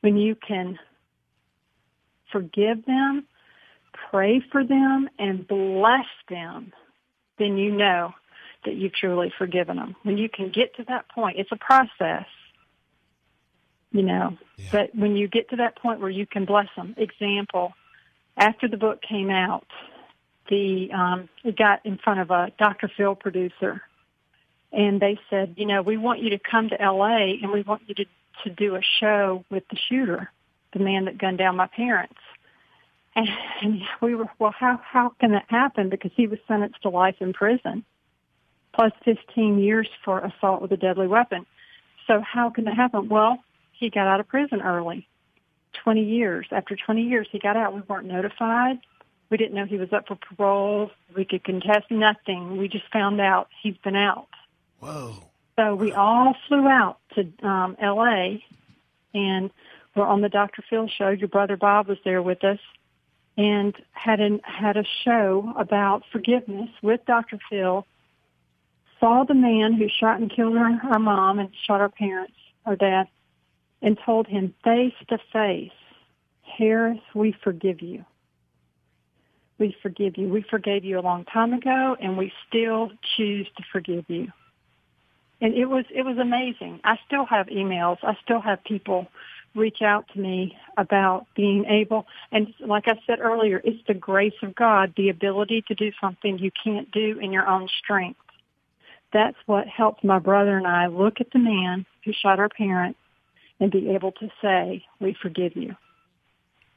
[0.00, 0.78] When you can
[2.32, 3.26] forgive them,
[4.10, 6.72] pray for them, and bless them,
[7.38, 8.14] then you know
[8.64, 9.96] that you've truly forgiven them.
[10.02, 12.26] When you can get to that point, it's a process
[13.96, 14.36] you know.
[14.56, 14.68] Yeah.
[14.72, 17.72] But when you get to that point where you can bless them, example,
[18.36, 19.66] after the book came out,
[20.48, 22.90] the um, it got in front of a Dr.
[22.96, 23.82] Phil producer,
[24.72, 27.38] and they said, you know, we want you to come to L.A.
[27.42, 28.04] and we want you to
[28.44, 30.30] to do a show with the shooter,
[30.74, 32.18] the man that gunned down my parents.
[33.16, 33.28] And,
[33.62, 35.88] and we were, well, how how can that happen?
[35.88, 37.84] Because he was sentenced to life in prison,
[38.74, 41.46] plus 15 years for assault with a deadly weapon.
[42.06, 43.08] So how can that happen?
[43.08, 45.08] Well, he got out of prison early.
[45.82, 46.46] 20 years.
[46.52, 47.74] After 20 years, he got out.
[47.74, 48.78] We weren't notified.
[49.28, 50.90] We didn't know he was up for parole.
[51.14, 52.56] We could contest nothing.
[52.56, 54.28] We just found out he's been out.
[54.78, 55.14] Whoa.
[55.56, 58.42] So we all flew out to um, L.A.
[59.14, 59.50] and
[59.94, 60.62] we're on the Dr.
[60.68, 61.10] Phil show.
[61.10, 62.58] Your brother Bob was there with us
[63.36, 67.38] and had an, had a show about forgiveness with Dr.
[67.50, 67.86] Phil.
[68.98, 72.32] Saw the man who shot and killed our, our mom and shot our parents,
[72.64, 73.08] our dad,
[73.82, 75.70] and told him face to face,
[76.42, 78.04] Harris, we forgive you.
[79.58, 80.28] We forgive you.
[80.28, 84.28] We forgave you a long time ago and we still choose to forgive you.
[85.40, 86.80] And it was, it was amazing.
[86.84, 87.98] I still have emails.
[88.02, 89.06] I still have people
[89.56, 94.34] reach out to me about being able, and like I said earlier, it's the grace
[94.42, 98.20] of God, the ability to do something you can't do in your own strength.
[99.12, 102.98] That's what helped my brother and I look at the man who shot our parents
[103.60, 105.74] and be able to say, we forgive you.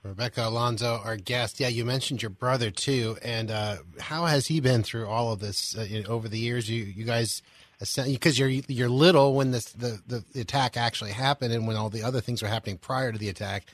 [0.04, 1.60] Rebecca Alonzo, our guest.
[1.60, 5.40] Yeah, you mentioned your brother too, and uh, how has he been through all of
[5.40, 6.70] this uh, over the years?
[6.70, 7.42] You you guys,
[7.80, 11.90] because you're you're little when this the, the, the attack actually happened, and when all
[11.90, 13.66] the other things were happening prior to the attack,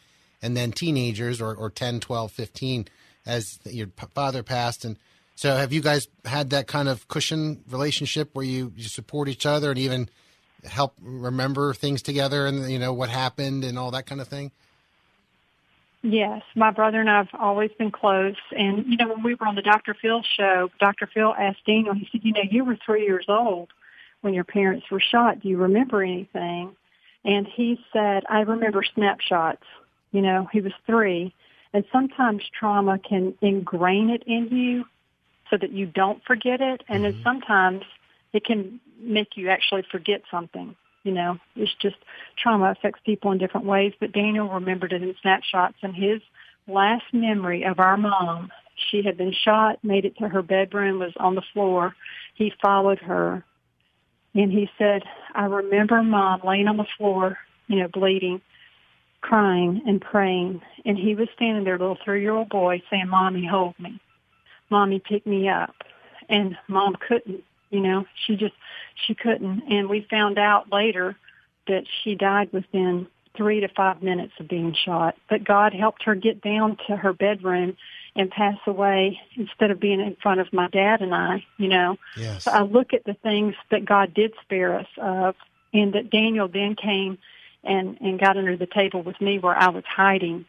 [0.41, 2.87] and then teenagers or, or 10, 12, 15,
[3.25, 4.97] as your father passed, and
[5.35, 9.45] so have you guys had that kind of cushion relationship where you, you support each
[9.45, 10.09] other and even
[10.63, 14.51] help remember things together and you know what happened and all that kind of thing?
[16.03, 18.35] Yes, my brother and I have always been close.
[18.51, 19.95] And you know, when we were on the Dr.
[19.99, 21.09] Phil show, Dr.
[21.11, 21.95] Phil asked Daniel.
[21.95, 23.69] He said, "You know, you were three years old
[24.25, 25.39] when your parents were shot.
[25.39, 26.75] Do you remember anything?"
[27.23, 29.63] And he said, "I remember snapshots."
[30.11, 31.33] You know, he was three,
[31.73, 34.85] and sometimes trauma can ingrain it in you
[35.49, 37.15] so that you don't forget it, and mm-hmm.
[37.15, 37.83] then sometimes
[38.33, 40.75] it can make you actually forget something.
[41.03, 41.97] You know, it's just
[42.35, 43.93] trauma affects people in different ways.
[43.99, 46.21] But Daniel remembered it in snapshots, and his
[46.67, 48.51] last memory of our mom,
[48.89, 51.95] she had been shot, made it to her bedroom, was on the floor.
[52.33, 53.43] He followed her,
[54.35, 58.41] and he said, "I remember mom laying on the floor, you know, bleeding."
[59.21, 63.43] crying and praying and he was standing there little three year old boy saying mommy
[63.43, 63.99] hold me
[64.69, 65.73] mommy pick me up
[66.29, 67.43] and mom couldn't
[67.75, 68.53] you know, she just,
[69.05, 69.63] she couldn't.
[69.69, 71.17] And we found out later
[71.67, 75.15] that she died within three to five minutes of being shot.
[75.29, 77.77] But God helped her get down to her bedroom
[78.15, 81.97] and pass away instead of being in front of my dad and I, you know.
[82.15, 82.45] Yes.
[82.45, 85.35] So I look at the things that God did spare us of
[85.73, 87.17] and that Daniel then came
[87.63, 90.45] and, and got under the table with me where I was hiding.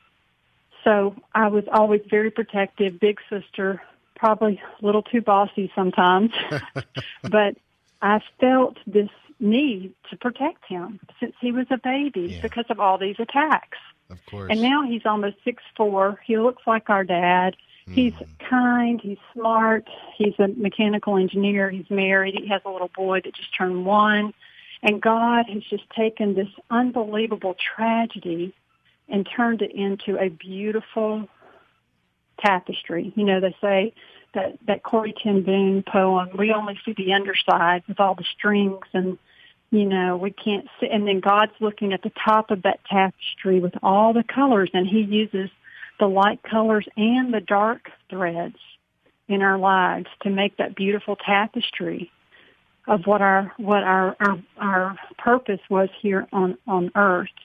[0.85, 3.83] So I was always very protective, big sister,
[4.15, 6.31] probably a little too bossy sometimes,
[7.23, 7.57] but
[8.01, 12.41] I felt this need to protect him since he was a baby yeah.
[12.43, 13.79] because of all these attacks.
[14.11, 14.49] Of course.
[14.51, 16.21] And now he's almost six four.
[16.25, 17.57] He looks like our dad.
[17.89, 17.95] Mm.
[17.95, 18.15] He's
[18.49, 19.01] kind.
[19.01, 19.89] He's smart.
[20.17, 21.71] He's a mechanical engineer.
[21.71, 22.35] He's married.
[22.35, 24.33] He has a little boy that just turned one.
[24.83, 28.55] And God has just taken this unbelievable tragedy
[29.09, 31.29] and turned it into a beautiful
[32.45, 33.13] tapestry.
[33.17, 33.95] You know, they say
[34.37, 36.29] that that Corrie ten Boom poem.
[36.39, 39.19] We only see the underside with all the strings and
[39.73, 43.59] You know, we can't see, and then God's looking at the top of that tapestry
[43.59, 45.51] with all the colors and he uses
[45.99, 48.61] the light colors and the dark threads
[49.27, 52.13] in our lives to make that beautiful tapestry
[52.87, 57.39] of what our what our our, our purpose was here on on earth.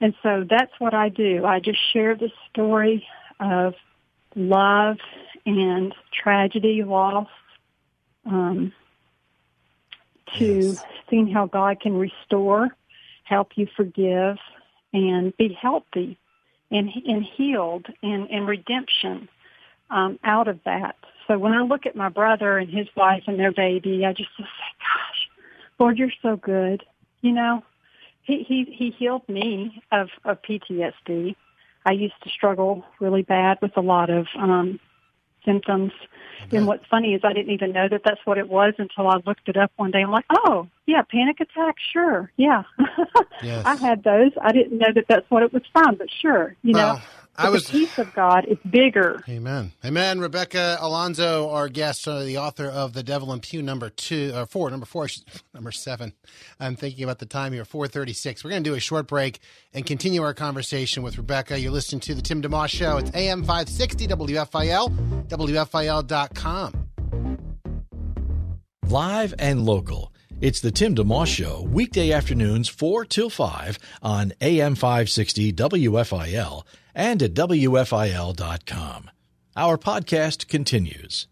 [0.00, 1.44] And so that's what I do.
[1.44, 3.06] I just share the story
[3.38, 3.74] of
[4.34, 4.98] love
[5.46, 7.28] and tragedy, loss,
[8.26, 8.72] um,
[10.38, 10.84] to yes.
[11.10, 12.68] seeing how God can restore,
[13.24, 14.38] help you forgive,
[14.92, 16.18] and be healthy
[16.70, 19.28] and and healed and and redemption
[19.90, 20.96] um, out of that.
[21.28, 24.30] So when I look at my brother and his wife and their baby, I just
[24.36, 25.28] say, "Gosh,
[25.78, 26.82] Lord, you're so good."
[27.20, 27.62] You know,
[28.22, 31.36] he he he healed me of of PTSD.
[31.84, 34.80] I used to struggle really bad with a lot of um
[35.44, 35.92] symptoms.
[36.50, 39.20] And what's funny is I didn't even know that that's what it was until I
[39.24, 40.02] looked it up one day.
[40.02, 42.64] I'm like, oh, yeah, panic attack, sure, yeah.
[43.42, 43.64] yes.
[43.64, 44.32] I had those.
[44.40, 47.02] I didn't know that that's what it was from, but sure, you well, know.
[47.36, 49.24] I was the peace of God is bigger.
[49.28, 49.72] Amen.
[49.84, 50.20] Amen.
[50.20, 54.40] Rebecca Alonzo, our guest, uh, the author of The Devil in Pew number two, or
[54.40, 55.08] uh, four, number four,
[55.54, 56.12] number seven.
[56.60, 58.44] I'm thinking about the time here, 436.
[58.44, 59.40] We're going to do a short break
[59.72, 61.58] and continue our conversation with Rebecca.
[61.58, 62.98] You're listening to The Tim DeMoss Show.
[62.98, 66.88] It's AM 560 WFIL, WFIL.com.
[68.88, 70.11] Live and local.
[70.42, 76.64] It's the Tim DeMoss Show, weekday afternoons 4 till 5 on AM 560 WFIL
[76.96, 79.10] and at WFIL.com.
[79.54, 81.28] Our podcast continues.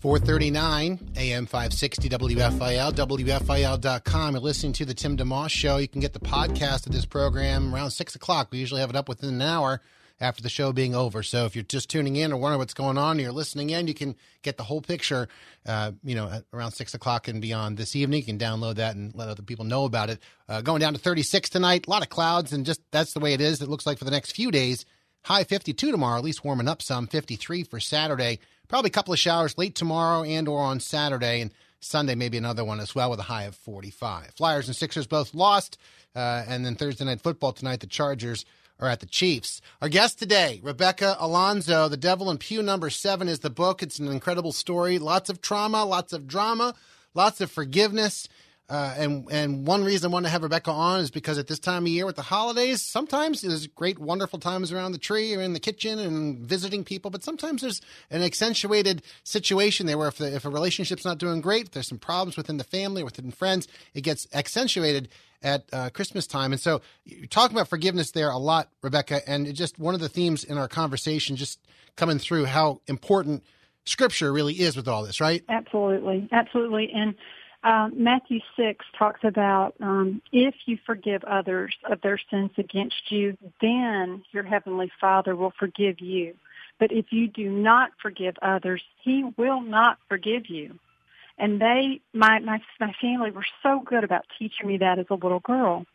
[0.00, 4.34] 439 AM 560 WFIL, WFIL.com.
[4.34, 5.78] You're listening to the Tim DeMoss Show.
[5.78, 8.48] You can get the podcast of this program around 6 o'clock.
[8.50, 9.80] We usually have it up within an hour
[10.20, 11.22] after the show being over.
[11.22, 13.94] So if you're just tuning in or wondering what's going on, you're listening in, you
[13.94, 15.28] can get the whole picture,
[15.66, 18.20] uh, you know, around six o'clock and beyond this evening.
[18.20, 20.20] You can download that and let other people know about it.
[20.48, 23.32] Uh, going down to 36 tonight, a lot of clouds, and just that's the way
[23.32, 23.60] it is.
[23.60, 24.84] It looks like for the next few days.
[25.24, 27.06] High 52 tomorrow, at least warming up some.
[27.06, 28.40] 53 for Saturday.
[28.68, 31.50] Probably a couple of showers late tomorrow and or on Saturday, and
[31.80, 34.32] Sunday maybe another one as well with a high of 45.
[34.36, 35.78] Flyers and Sixers both lost,
[36.14, 38.44] uh, and then Thursday night football tonight, the Chargers
[38.78, 39.60] are at the Chiefs.
[39.80, 43.82] Our guest today, Rebecca Alonzo, The Devil in Pew number seven is the book.
[43.82, 44.98] It's an incredible story.
[44.98, 46.74] Lots of trauma, lots of drama,
[47.14, 48.28] lots of forgiveness.
[48.66, 51.58] Uh, and and one reason I want to have Rebecca on is because at this
[51.58, 55.42] time of year with the holidays, sometimes there's great, wonderful times around the tree or
[55.42, 60.16] in the kitchen and visiting people, but sometimes there's an accentuated situation there where if,
[60.16, 63.30] the, if a relationship's not doing great, there's some problems within the family, or within
[63.30, 65.10] friends, it gets accentuated
[65.42, 66.50] at uh, Christmas time.
[66.50, 70.08] And so you're talking about forgiveness there a lot, Rebecca, and just one of the
[70.08, 71.60] themes in our conversation just
[71.96, 73.44] coming through how important
[73.84, 75.44] Scripture really is with all this, right?
[75.50, 77.14] Absolutely, absolutely, and
[77.64, 83.38] um, Matthew 6 talks about um, if you forgive others of their sins against you,
[83.60, 86.34] then your heavenly Father will forgive you.
[86.78, 90.78] But if you do not forgive others, He will not forgive you.
[91.38, 95.14] And they, my, my, my family were so good about teaching me that as a
[95.14, 95.86] little girl.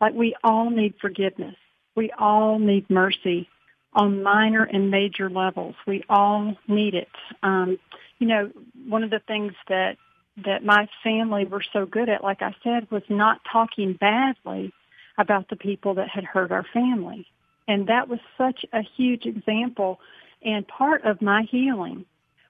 [0.00, 1.56] Like we all need forgiveness.
[1.94, 3.48] We all need mercy
[3.92, 5.74] on minor and major levels.
[5.86, 7.08] We all need it.
[7.42, 7.78] Um,
[8.18, 8.50] you know,
[8.88, 9.96] one of the things that
[10.44, 14.72] that my family were so good at, like I said, was not talking badly
[15.18, 17.26] about the people that had hurt our family.
[17.68, 20.00] And that was such a huge example.
[20.42, 22.06] And part of my healing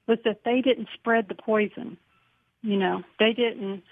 [0.06, 1.96] was that they didn't spread the poison.
[2.62, 3.82] You know, they didn't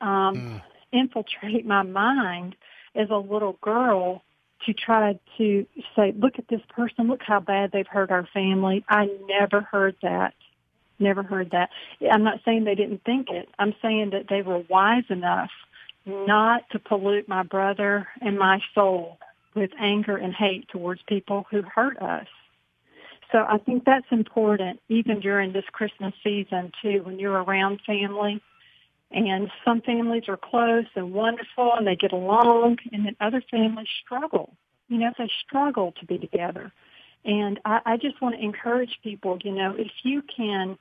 [0.00, 0.62] um, mm.
[0.92, 2.54] infiltrate my mind
[2.94, 4.22] as a little girl
[4.66, 5.66] to try to
[5.96, 8.84] say, look at this person, look how bad they've hurt our family.
[8.88, 10.34] I never heard that.
[11.02, 11.70] Never heard that.
[12.08, 13.48] I'm not saying they didn't think it.
[13.58, 15.50] I'm saying that they were wise enough
[16.06, 19.18] not to pollute my brother and my soul
[19.56, 22.28] with anger and hate towards people who hurt us.
[23.32, 28.40] So I think that's important even during this Christmas season too, when you're around family.
[29.10, 33.88] And some families are close and wonderful and they get along and then other families
[34.04, 34.54] struggle.
[34.88, 36.72] You know, they struggle to be together.
[37.24, 40.78] And I, I just want to encourage people, you know, if you can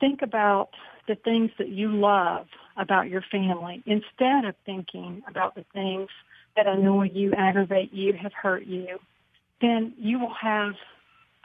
[0.00, 0.70] think about
[1.06, 2.46] the things that you love
[2.76, 6.08] about your family instead of thinking about the things
[6.56, 8.98] that annoy you, aggravate you, have hurt you,
[9.60, 10.74] then you will have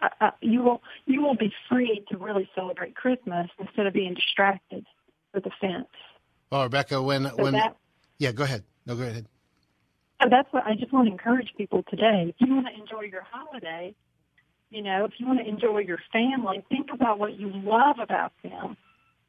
[0.02, 4.14] uh, uh, you will you will be free to really celebrate Christmas instead of being
[4.14, 4.86] distracted
[5.34, 5.88] with offense.
[6.52, 7.76] Well, Rebecca, when so when that,
[8.20, 8.64] yeah, go ahead.
[8.86, 9.26] No, go ahead.
[10.22, 12.34] So that's what I just want to encourage people today.
[12.38, 13.96] If you want to enjoy your holiday,
[14.74, 18.34] you know, if you want to enjoy your family, think about what you love about
[18.44, 18.76] them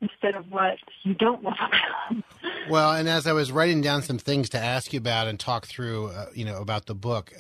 [0.01, 2.25] instead of what you don't love about them.
[2.71, 5.67] well, and as I was writing down some things to ask you about and talk
[5.67, 7.33] through, uh, you know, about the book,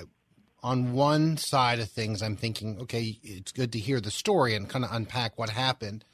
[0.62, 4.68] on one side of things, I'm thinking, okay, it's good to hear the story and
[4.68, 6.04] kind of unpack what happened.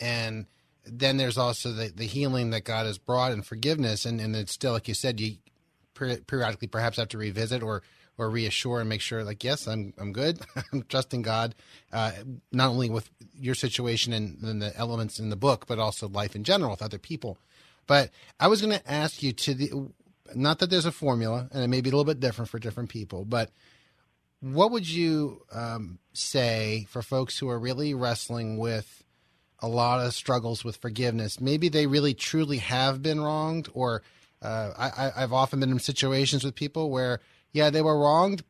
[0.00, 0.46] And
[0.84, 4.04] then there's also the, the healing that God has brought and forgiveness.
[4.04, 5.36] And, and it's still, like you said, you
[5.94, 7.82] periodically perhaps have to revisit or
[8.18, 10.40] or reassure and make sure like yes i'm i'm good.
[10.72, 11.54] I'm trusting god
[11.92, 12.12] uh,
[12.52, 16.34] not only with your situation and, and, the elements in the book but also life
[16.34, 17.38] in general with other people.
[17.86, 18.10] But
[18.40, 19.70] i was going to ask you to the
[20.34, 22.88] not that there's a formula and it may be a little bit different for different
[22.88, 23.50] people but
[24.40, 29.04] what would you um, say for folks who are really wrestling with
[29.60, 31.40] a lot of struggles with forgiveness?
[31.40, 34.02] Maybe they really truly have been wronged or
[34.42, 37.20] uh, I, I've often been in situations with people where
[37.56, 38.44] yeah, they were wronged,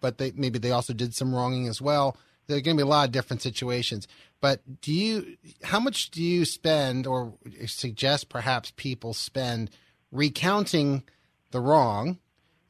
[0.00, 2.16] but they maybe they also did some wronging as well.
[2.46, 4.06] There are going to be a lot of different situations.
[4.40, 7.34] But do you, how much do you spend, or
[7.66, 9.70] suggest perhaps people spend
[10.12, 11.02] recounting
[11.50, 12.18] the wrong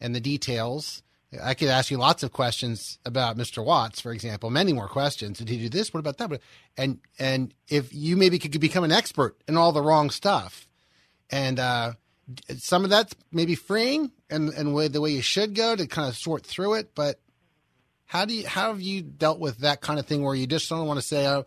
[0.00, 1.02] and the details?
[1.42, 3.64] I could ask you lots of questions about Mr.
[3.64, 5.38] Watts, for example, many more questions.
[5.38, 5.92] Did he do this?
[5.92, 6.40] What about that?
[6.76, 10.68] And and if you maybe could become an expert in all the wrong stuff,
[11.30, 11.92] and uh,
[12.56, 16.08] some of that's maybe freeing and and way, the way you should go to kind
[16.08, 16.94] of sort through it.
[16.94, 17.20] But
[18.06, 20.68] how do you how have you dealt with that kind of thing where you just
[20.68, 21.44] don't want to say oh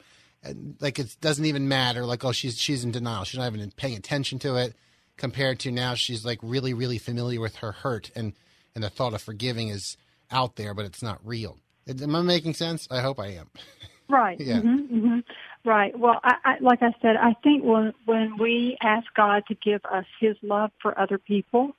[0.80, 3.98] like it doesn't even matter like oh she's she's in denial she's not even paying
[3.98, 4.76] attention to it
[5.18, 8.34] compared to now she's like really really familiar with her hurt and
[8.74, 9.98] and the thought of forgiving is
[10.32, 11.58] out there but it's not real.
[11.88, 12.88] Am I making sense?
[12.90, 13.50] I hope I am.
[14.08, 14.40] Right.
[14.40, 14.58] yeah.
[14.58, 15.20] Mm-hmm, mm-hmm.
[15.68, 15.98] Right.
[15.98, 19.84] Well, I, I, like I said, I think when when we ask God to give
[19.84, 21.76] us His love for other people,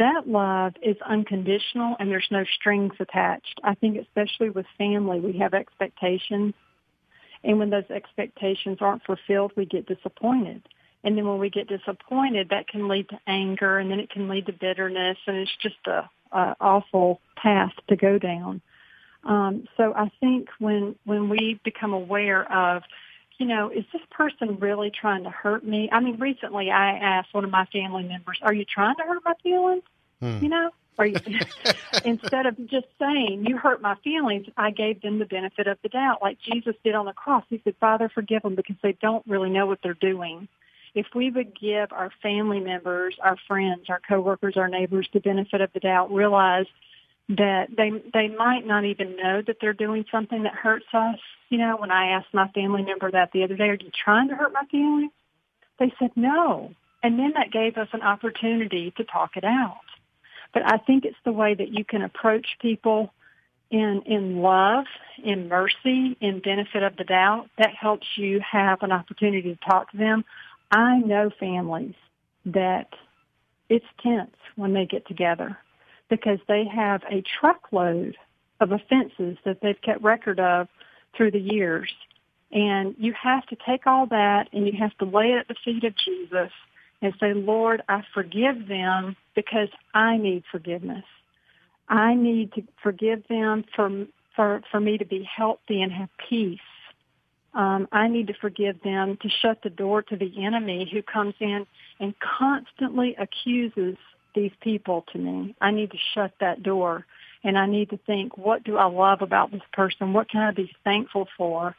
[0.00, 3.60] that love is unconditional and there's no strings attached.
[3.62, 6.54] I think especially with family, we have expectations,
[7.44, 10.62] and when those expectations aren't fulfilled, we get disappointed.
[11.04, 14.28] And then when we get disappointed, that can lead to anger, and then it can
[14.28, 18.60] lead to bitterness, and it's just a, a awful path to go down.
[19.24, 22.82] Um, so I think when when we become aware of,
[23.40, 25.88] you know, is this person really trying to hurt me?
[25.90, 29.24] I mean, recently I asked one of my family members, "Are you trying to hurt
[29.24, 29.82] my feelings?"
[30.20, 30.38] Hmm.
[30.42, 31.16] You know, are you
[32.04, 35.88] instead of just saying you hurt my feelings, I gave them the benefit of the
[35.88, 37.44] doubt, like Jesus did on the cross.
[37.48, 40.46] He said, "Father, forgive them because they don't really know what they're doing."
[40.94, 45.62] If we would give our family members, our friends, our coworkers, our neighbors the benefit
[45.62, 46.66] of the doubt, realize
[47.30, 51.18] that they they might not even know that they're doing something that hurts us.
[51.48, 54.28] You know, when I asked my family member that the other day, are you trying
[54.28, 55.12] to hurt my feelings?
[55.78, 56.72] They said no.
[57.02, 59.80] And then that gave us an opportunity to talk it out.
[60.52, 63.12] But I think it's the way that you can approach people
[63.70, 64.86] in in love,
[65.22, 69.92] in mercy, in benefit of the doubt that helps you have an opportunity to talk
[69.92, 70.24] to them.
[70.72, 71.94] I know families
[72.46, 72.88] that
[73.68, 75.58] it's tense when they get together
[76.10, 78.16] because they have a truckload
[78.60, 80.68] of offenses that they've kept record of
[81.16, 81.90] through the years.
[82.52, 85.54] And you have to take all that and you have to lay it at the
[85.64, 86.50] feet of Jesus
[87.00, 91.04] and say, Lord, I forgive them because I need forgiveness.
[91.88, 94.06] I need to forgive them for,
[94.36, 96.58] for, for me to be healthy and have peace.
[97.54, 101.34] Um, I need to forgive them to shut the door to the enemy who comes
[101.40, 101.66] in
[101.98, 103.96] and constantly accuses
[104.34, 105.54] these people to me.
[105.60, 107.06] I need to shut that door
[107.42, 110.12] and I need to think, what do I love about this person?
[110.12, 111.74] What can I be thankful for?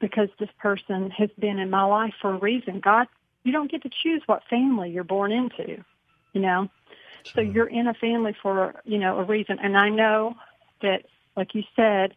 [0.00, 2.80] Because this person has been in my life for a reason.
[2.80, 3.06] God,
[3.42, 5.82] you don't get to choose what family you're born into,
[6.32, 6.68] you know?
[7.34, 9.58] So you're in a family for, you know, a reason.
[9.62, 10.34] And I know
[10.82, 11.04] that,
[11.36, 12.14] like you said,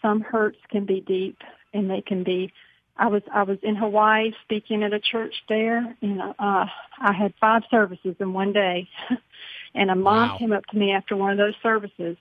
[0.00, 1.38] some hurts can be deep
[1.74, 2.52] and they can be
[2.98, 7.32] I was I was in Hawaii speaking at a church there, and uh, I had
[7.40, 8.88] five services in one day.
[9.74, 10.38] and a mom wow.
[10.38, 12.16] came up to me after one of those services,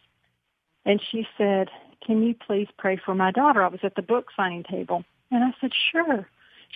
[0.85, 1.69] and she said,
[2.05, 5.43] "Can you please pray for my daughter?" I was at the book signing table, and
[5.43, 6.29] I said, "Sure."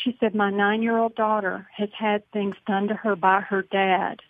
[0.03, 4.21] She said, "My nine-year-old daughter has had things done to her by her dad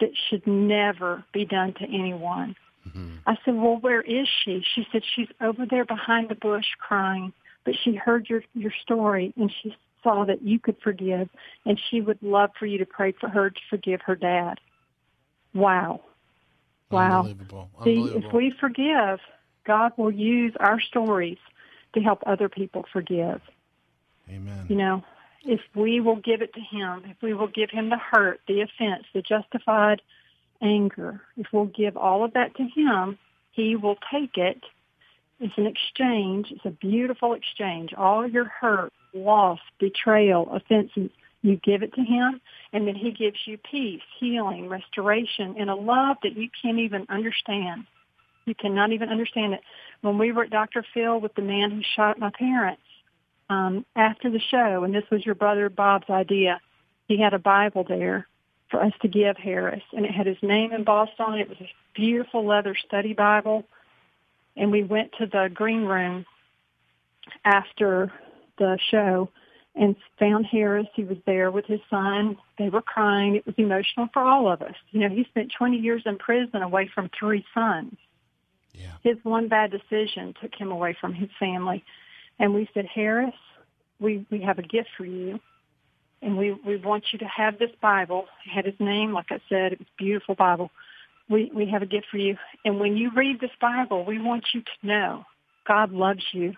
[0.00, 2.54] that should never be done to anyone."
[2.86, 3.16] Mm-hmm.
[3.26, 7.32] I said, "Well, where is she?" She said, "She's over there behind the bush crying."
[7.64, 11.28] But she heard your your story and she saw that you could forgive
[11.66, 14.58] and she would love for you to pray for her to forgive her dad.
[15.54, 16.00] Wow.
[16.90, 17.20] Wow.
[17.20, 17.70] Unbelievable.
[17.78, 18.20] Unbelievable.
[18.20, 19.20] See, if we forgive,
[19.64, 21.38] God will use our stories
[21.94, 23.40] to help other people forgive.
[24.28, 24.66] Amen.
[24.68, 25.04] You know,
[25.44, 28.60] if we will give it to him, if we will give him the hurt, the
[28.60, 30.02] offense, the justified
[30.62, 33.18] anger, if we'll give all of that to him,
[33.52, 34.62] he will take it
[35.40, 36.48] It's an exchange.
[36.50, 37.94] It's a beautiful exchange.
[37.96, 41.10] All your hurt, loss, betrayal, offenses,
[41.42, 42.40] you give it to him,
[42.72, 47.06] and then he gives you peace, healing, restoration, and a love that you can't even
[47.08, 47.86] understand.
[48.44, 49.60] You cannot even understand it.
[50.02, 50.84] When we were at Dr.
[50.92, 52.82] Phil with the man who shot my parents,
[53.48, 56.60] um, after the show, and this was your brother Bob's idea,
[57.08, 58.28] he had a Bible there
[58.70, 61.42] for us to give Harris, and it had his name embossed on it.
[61.42, 63.64] It was a beautiful leather study Bible,
[64.56, 66.26] and we went to the green room
[67.44, 68.12] after
[68.58, 69.28] the show
[69.74, 70.86] and found Harris.
[70.94, 72.36] He was there with his son.
[72.58, 73.36] They were crying.
[73.36, 74.74] It was emotional for all of us.
[74.90, 77.96] You know, he spent 20 years in prison away from three sons.
[78.72, 78.92] Yeah.
[79.02, 81.84] His one bad decision took him away from his family.
[82.38, 83.34] And we said, Harris,
[83.98, 85.40] we, we have a gift for you.
[86.22, 88.26] And we, we want you to have this Bible.
[88.44, 90.70] It had his name, like I said, it was a beautiful Bible.
[91.30, 92.36] We, we have a gift for you.
[92.64, 95.24] And when you read this Bible, we want you to know
[95.66, 96.54] God loves you.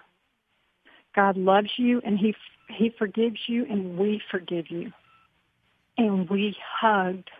[1.14, 2.34] God loves you and he,
[2.68, 4.92] he forgives you and we forgive you.
[5.98, 7.30] And we hugged.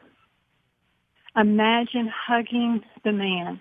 [1.35, 3.61] Imagine hugging the man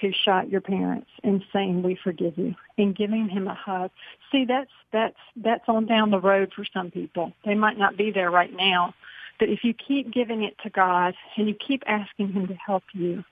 [0.00, 3.90] who shot your parents and saying we forgive you and giving him a hug.
[4.30, 7.32] See, that's that's that's on down the road for some people.
[7.44, 8.94] They might not be there right now,
[9.38, 12.84] but if you keep giving it to God and you keep asking him to help
[12.92, 13.24] you,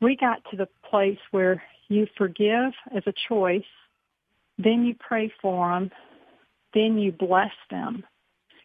[0.00, 3.64] we got to the place where you forgive as a choice,
[4.58, 5.90] then you pray for them,
[6.72, 8.04] then you bless them.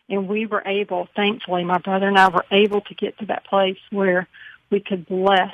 [0.09, 3.45] And we were able, thankfully, my brother and I were able to get to that
[3.45, 4.27] place where
[4.71, 5.53] we could bless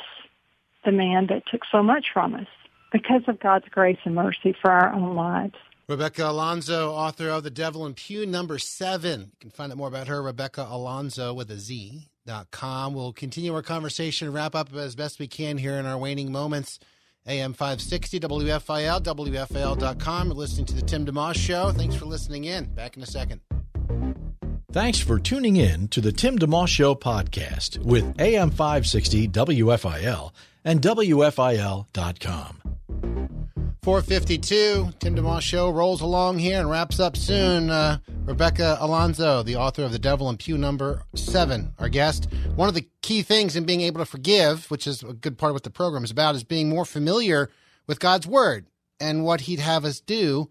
[0.85, 2.47] the man that took so much from us
[2.91, 5.55] because of God's grace and mercy for our own lives.
[5.87, 9.31] Rebecca Alonzo, author of The Devil in Pew number seven.
[9.33, 12.09] You can find out more about her, Rebecca Alonzo with a Z.
[12.25, 12.95] Dot com.
[12.95, 16.79] We'll continue our conversation, wrap up as best we can here in our waning moments.
[17.27, 20.27] AM 560, WFIL, WFIL.com.
[20.27, 21.71] You're listening to The Tim DeMoss Show.
[21.71, 22.65] Thanks for listening in.
[22.73, 23.41] Back in a second.
[24.71, 30.31] Thanks for tuning in to the Tim DeMoss Show podcast with AM 560 WFIL
[30.63, 32.64] and WFIL.com.
[33.85, 37.69] 452, Tim DeMoss Show rolls along here and wraps up soon.
[37.69, 42.27] Uh, Rebecca Alonzo, the author of The Devil in Pew number seven, our guest.
[42.55, 45.51] One of the key things in being able to forgive, which is a good part
[45.51, 47.51] of what the program is about, is being more familiar
[47.85, 48.65] with God's Word
[48.99, 50.49] and what He'd have us do,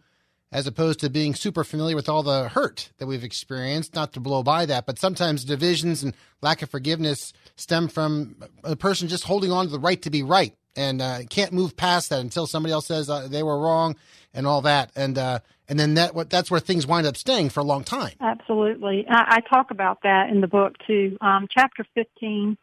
[0.52, 3.96] as opposed to being super familiar with all the hurt that we've experienced.
[3.96, 8.76] Not to blow by that, but sometimes divisions and lack of forgiveness stem from a
[8.76, 12.10] person just holding on to the right to be right and uh, can't move past
[12.10, 13.96] that until somebody else says uh, they were wrong
[14.32, 17.50] and all that, and uh, and then that what that's where things wind up staying
[17.50, 18.12] for a long time.
[18.20, 21.16] Absolutely, I, I talk about that in the book too.
[21.20, 22.58] Um, chapter fifteen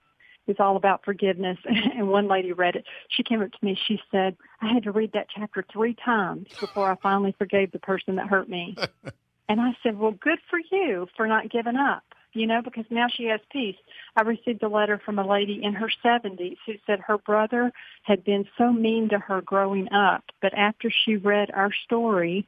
[0.48, 2.86] is all about forgiveness, and one lady read it.
[3.10, 3.78] She came up to me.
[3.88, 7.80] She said, "I had to read that chapter three times before I finally forgave the
[7.80, 8.76] person that hurt me."
[9.50, 12.04] and I said, "Well, good for you for not giving up."
[12.34, 13.76] You know, because now she has peace.
[14.16, 17.72] I received a letter from a lady in her 70s who said her brother
[18.04, 22.48] had been so mean to her growing up, but after she read our story,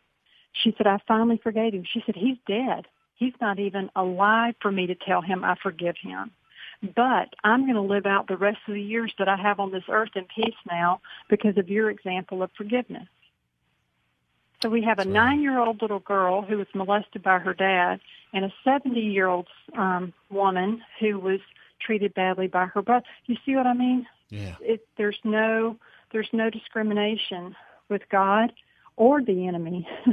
[0.53, 1.83] she said, I finally forgave him.
[1.91, 2.85] She said, he's dead.
[3.15, 6.31] He's not even alive for me to tell him I forgive him.
[6.95, 9.71] But I'm going to live out the rest of the years that I have on
[9.71, 13.07] this earth in peace now because of your example of forgiveness.
[14.63, 17.99] So we have a nine-year-old little girl who was molested by her dad,
[18.31, 21.41] and a 70-year-old um, woman who was
[21.81, 23.05] treated badly by her brother.
[23.25, 24.07] You see what I mean?
[24.29, 24.55] Yeah.
[24.61, 25.77] It, there's no
[26.13, 27.57] there's no discrimination
[27.89, 28.53] with God
[28.95, 29.85] or the enemy.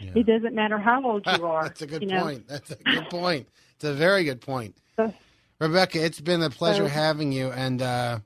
[0.00, 0.10] yeah.
[0.16, 1.62] It doesn't matter how old you are.
[1.62, 2.48] That's a good point.
[2.48, 2.54] Know?
[2.54, 3.48] That's a good point.
[3.76, 4.76] It's a very good point.
[4.96, 5.12] So,
[5.58, 8.20] Rebecca, it's been a pleasure so, having you, and uh,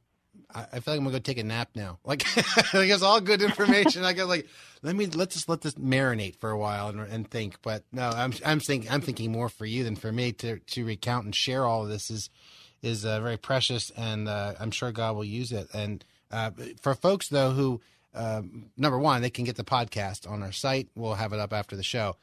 [0.54, 1.98] I, I, feel like I'm gonna go take a nap now.
[2.04, 2.24] Like,
[2.74, 4.04] I guess all good information.
[4.04, 4.46] I got like,
[4.82, 7.60] let me let's just let this marinate for a while and, and think.
[7.62, 10.84] But no, I'm I'm thinking I'm thinking more for you than for me to to
[10.84, 12.30] recount and share all of this is
[12.82, 15.68] is uh, very precious, and uh, I'm sure God will use it.
[15.74, 17.80] And uh, for folks though who
[18.14, 20.88] um, number one, they can get the podcast on our site.
[20.94, 22.16] We'll have it up after the show.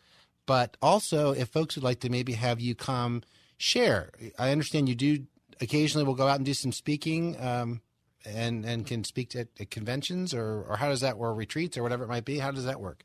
[0.45, 3.23] But also, if folks would like to maybe have you come
[3.57, 5.25] share, I understand you do
[5.61, 6.05] occasionally.
[6.05, 7.39] We'll go out and do some speaking.
[7.39, 7.81] Um,
[8.25, 11.83] and and can speak at, at conventions or or how does that or retreats or
[11.83, 12.39] whatever it might be?
[12.39, 13.03] How does that work?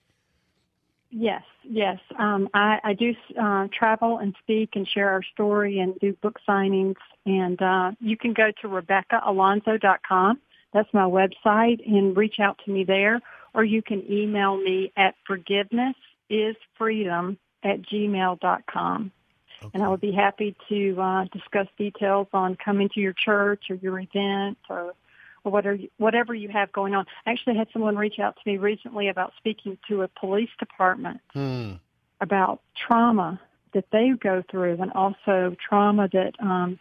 [1.11, 1.99] Yes yes.
[2.18, 6.39] Um, I, I do uh, travel and speak and share our story and do book
[6.49, 6.97] signings.
[7.27, 10.41] And uh, you can go to rebeccaalonzo.com
[10.73, 13.21] that's my website and reach out to me there.
[13.55, 19.12] Or you can email me at forgivenessisfreedom at gmail.com
[19.62, 19.71] Okay.
[19.75, 23.77] And I would be happy to uh, discuss details on coming to your church or
[23.77, 24.95] your event or
[25.45, 27.07] or whatever whatever you have going on.
[27.26, 31.20] I actually had someone reach out to me recently about speaking to a police department
[31.32, 31.74] Hmm.
[32.20, 33.41] about trauma
[33.72, 36.78] that they go through, and also trauma that um,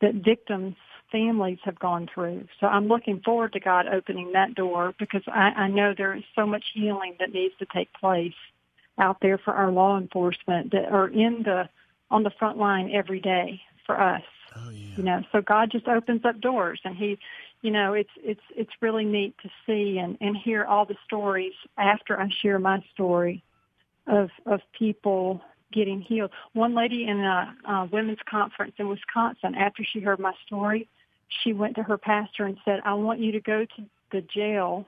[0.00, 0.76] that victims'
[1.10, 2.46] families have gone through.
[2.60, 6.22] So I'm looking forward to God opening that door because I, I know there is
[6.34, 8.32] so much healing that needs to take place
[8.98, 11.68] out there for our law enforcement that are in the
[12.10, 14.22] on the front line every day for us.
[14.56, 14.96] Oh, yeah.
[14.96, 17.18] You know, so God just opens up doors, and He,
[17.62, 21.52] you know, it's it's it's really neat to see and and hear all the stories
[21.76, 23.42] after I share my story
[24.06, 25.42] of of people
[25.72, 26.30] getting healed.
[26.52, 30.88] One lady in a, a women's conference in Wisconsin, after she heard my story,
[31.44, 34.86] she went to her pastor and said, "I want you to go to the jail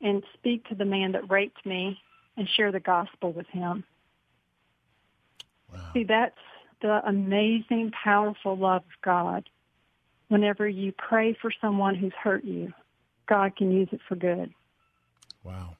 [0.00, 1.98] and speak to the man that raped me
[2.36, 3.84] and share the gospel with him."
[5.92, 6.38] See, that's
[6.80, 9.48] the amazing, powerful love of God.
[10.32, 12.72] Whenever you pray for someone who's hurt you,
[13.28, 14.50] God can use it for good.
[15.44, 15.76] Wow.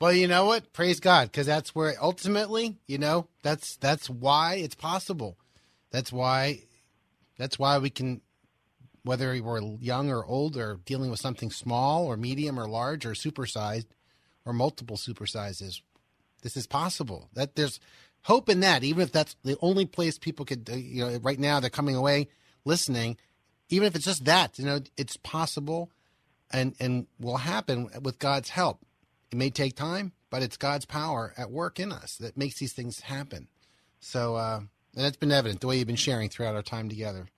[0.00, 0.72] Well, you know what?
[0.72, 5.38] Praise God, because that's where ultimately, you know, that's that's why it's possible.
[5.92, 6.62] That's why
[7.38, 8.22] that's why we can,
[9.04, 13.12] whether we're young or old, or dealing with something small or medium or large or
[13.12, 13.86] supersized,
[14.44, 15.80] or multiple supersizes,
[16.42, 17.28] this is possible.
[17.34, 17.78] That there's
[18.22, 21.60] hope in that, even if that's the only place people could, you know, right now
[21.60, 22.26] they're coming away
[22.64, 23.16] listening.
[23.70, 25.90] Even if it's just that, you know, it's possible,
[26.52, 28.80] and and will happen with God's help.
[29.32, 32.72] It may take time, but it's God's power at work in us that makes these
[32.72, 33.48] things happen.
[34.00, 37.28] So, uh, and that's been evident the way you've been sharing throughout our time together.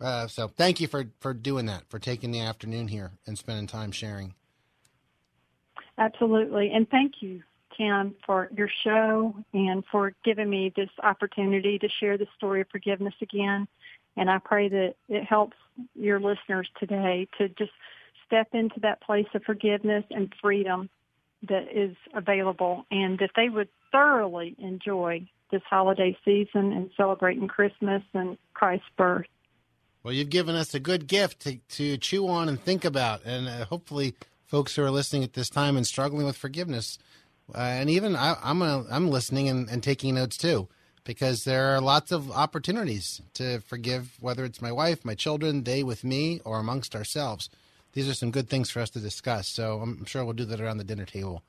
[0.00, 3.66] Uh, so, thank you for for doing that, for taking the afternoon here and spending
[3.66, 4.34] time sharing.
[5.98, 6.70] Absolutely.
[6.72, 7.42] And thank you,
[7.76, 12.68] Ken, for your show and for giving me this opportunity to share the story of
[12.70, 13.66] forgiveness again.
[14.16, 15.56] And I pray that it helps
[15.94, 17.72] your listeners today to just
[18.26, 20.88] step into that place of forgiveness and freedom
[21.48, 28.02] that is available and that they would thoroughly enjoy this holiday season and celebrating Christmas
[28.14, 29.26] and Christ's birth.
[30.02, 33.48] Well, you've given us a good gift to, to chew on and think about, and
[33.48, 34.14] uh, hopefully,
[34.44, 36.98] folks who are listening at this time and struggling with forgiveness,
[37.54, 40.68] uh, and even I, I'm gonna, I'm listening and, and taking notes too,
[41.06, 45.82] because there are lots of opportunities to forgive, whether it's my wife, my children, they
[45.82, 47.48] with me, or amongst ourselves.
[47.92, 49.48] These are some good things for us to discuss.
[49.48, 51.42] So I'm sure we'll do that around the dinner table.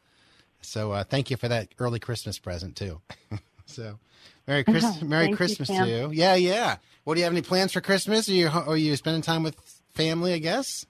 [0.62, 3.02] So uh, thank you for that early Christmas present too.
[3.66, 4.00] so.
[4.48, 6.12] Merry, Chris- Merry Thank you, Christmas to you.
[6.14, 6.78] Yeah, yeah.
[7.04, 8.30] What do you have any plans for Christmas?
[8.30, 9.56] Are you are you spending time with
[9.94, 10.34] family?
[10.34, 10.86] I guess.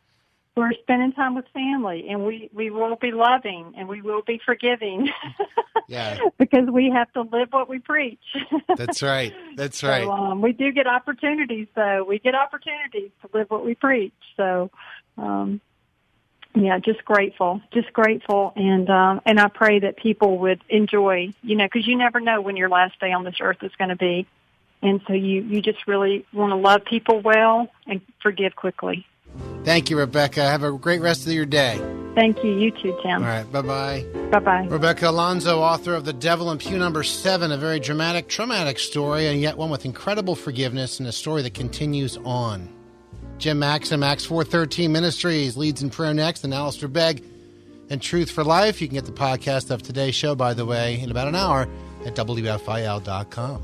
[0.58, 4.42] We're spending time with family and we, we will be loving and we will be
[4.46, 5.10] forgiving
[5.88, 8.20] Yeah, because we have to live what we preach.
[8.78, 9.34] that's right.
[9.56, 10.08] That's So, right.
[10.08, 12.04] um, we do get opportunities, though.
[12.04, 14.14] We get opportunities to live what we preach.
[14.36, 14.70] So,
[15.18, 15.62] um,
[16.56, 21.56] yeah, just grateful, just grateful, and um, and I pray that people would enjoy, you
[21.56, 23.96] know, because you never know when your last day on this earth is going to
[23.96, 24.26] be,
[24.82, 29.06] and so you you just really want to love people well and forgive quickly.
[29.64, 30.42] Thank you, Rebecca.
[30.42, 31.78] Have a great rest of your day.
[32.16, 32.58] Thank you.
[32.58, 33.24] You too, All Tim.
[33.24, 33.52] right.
[33.52, 34.06] Bye bye.
[34.32, 34.66] Bye bye.
[34.68, 39.28] Rebecca Alonzo, author of The Devil in Pew Number Seven, a very dramatic, traumatic story,
[39.28, 42.70] and yet one with incredible forgiveness and a story that continues on.
[43.38, 47.24] Jim Max and Acts 413 Ministries, leads in prayer next, and Alistair Begg
[47.92, 48.82] and Truth for Life.
[48.82, 51.68] You can get the podcast of today's show, by the way, in about an hour
[52.04, 53.64] at WFIL.com.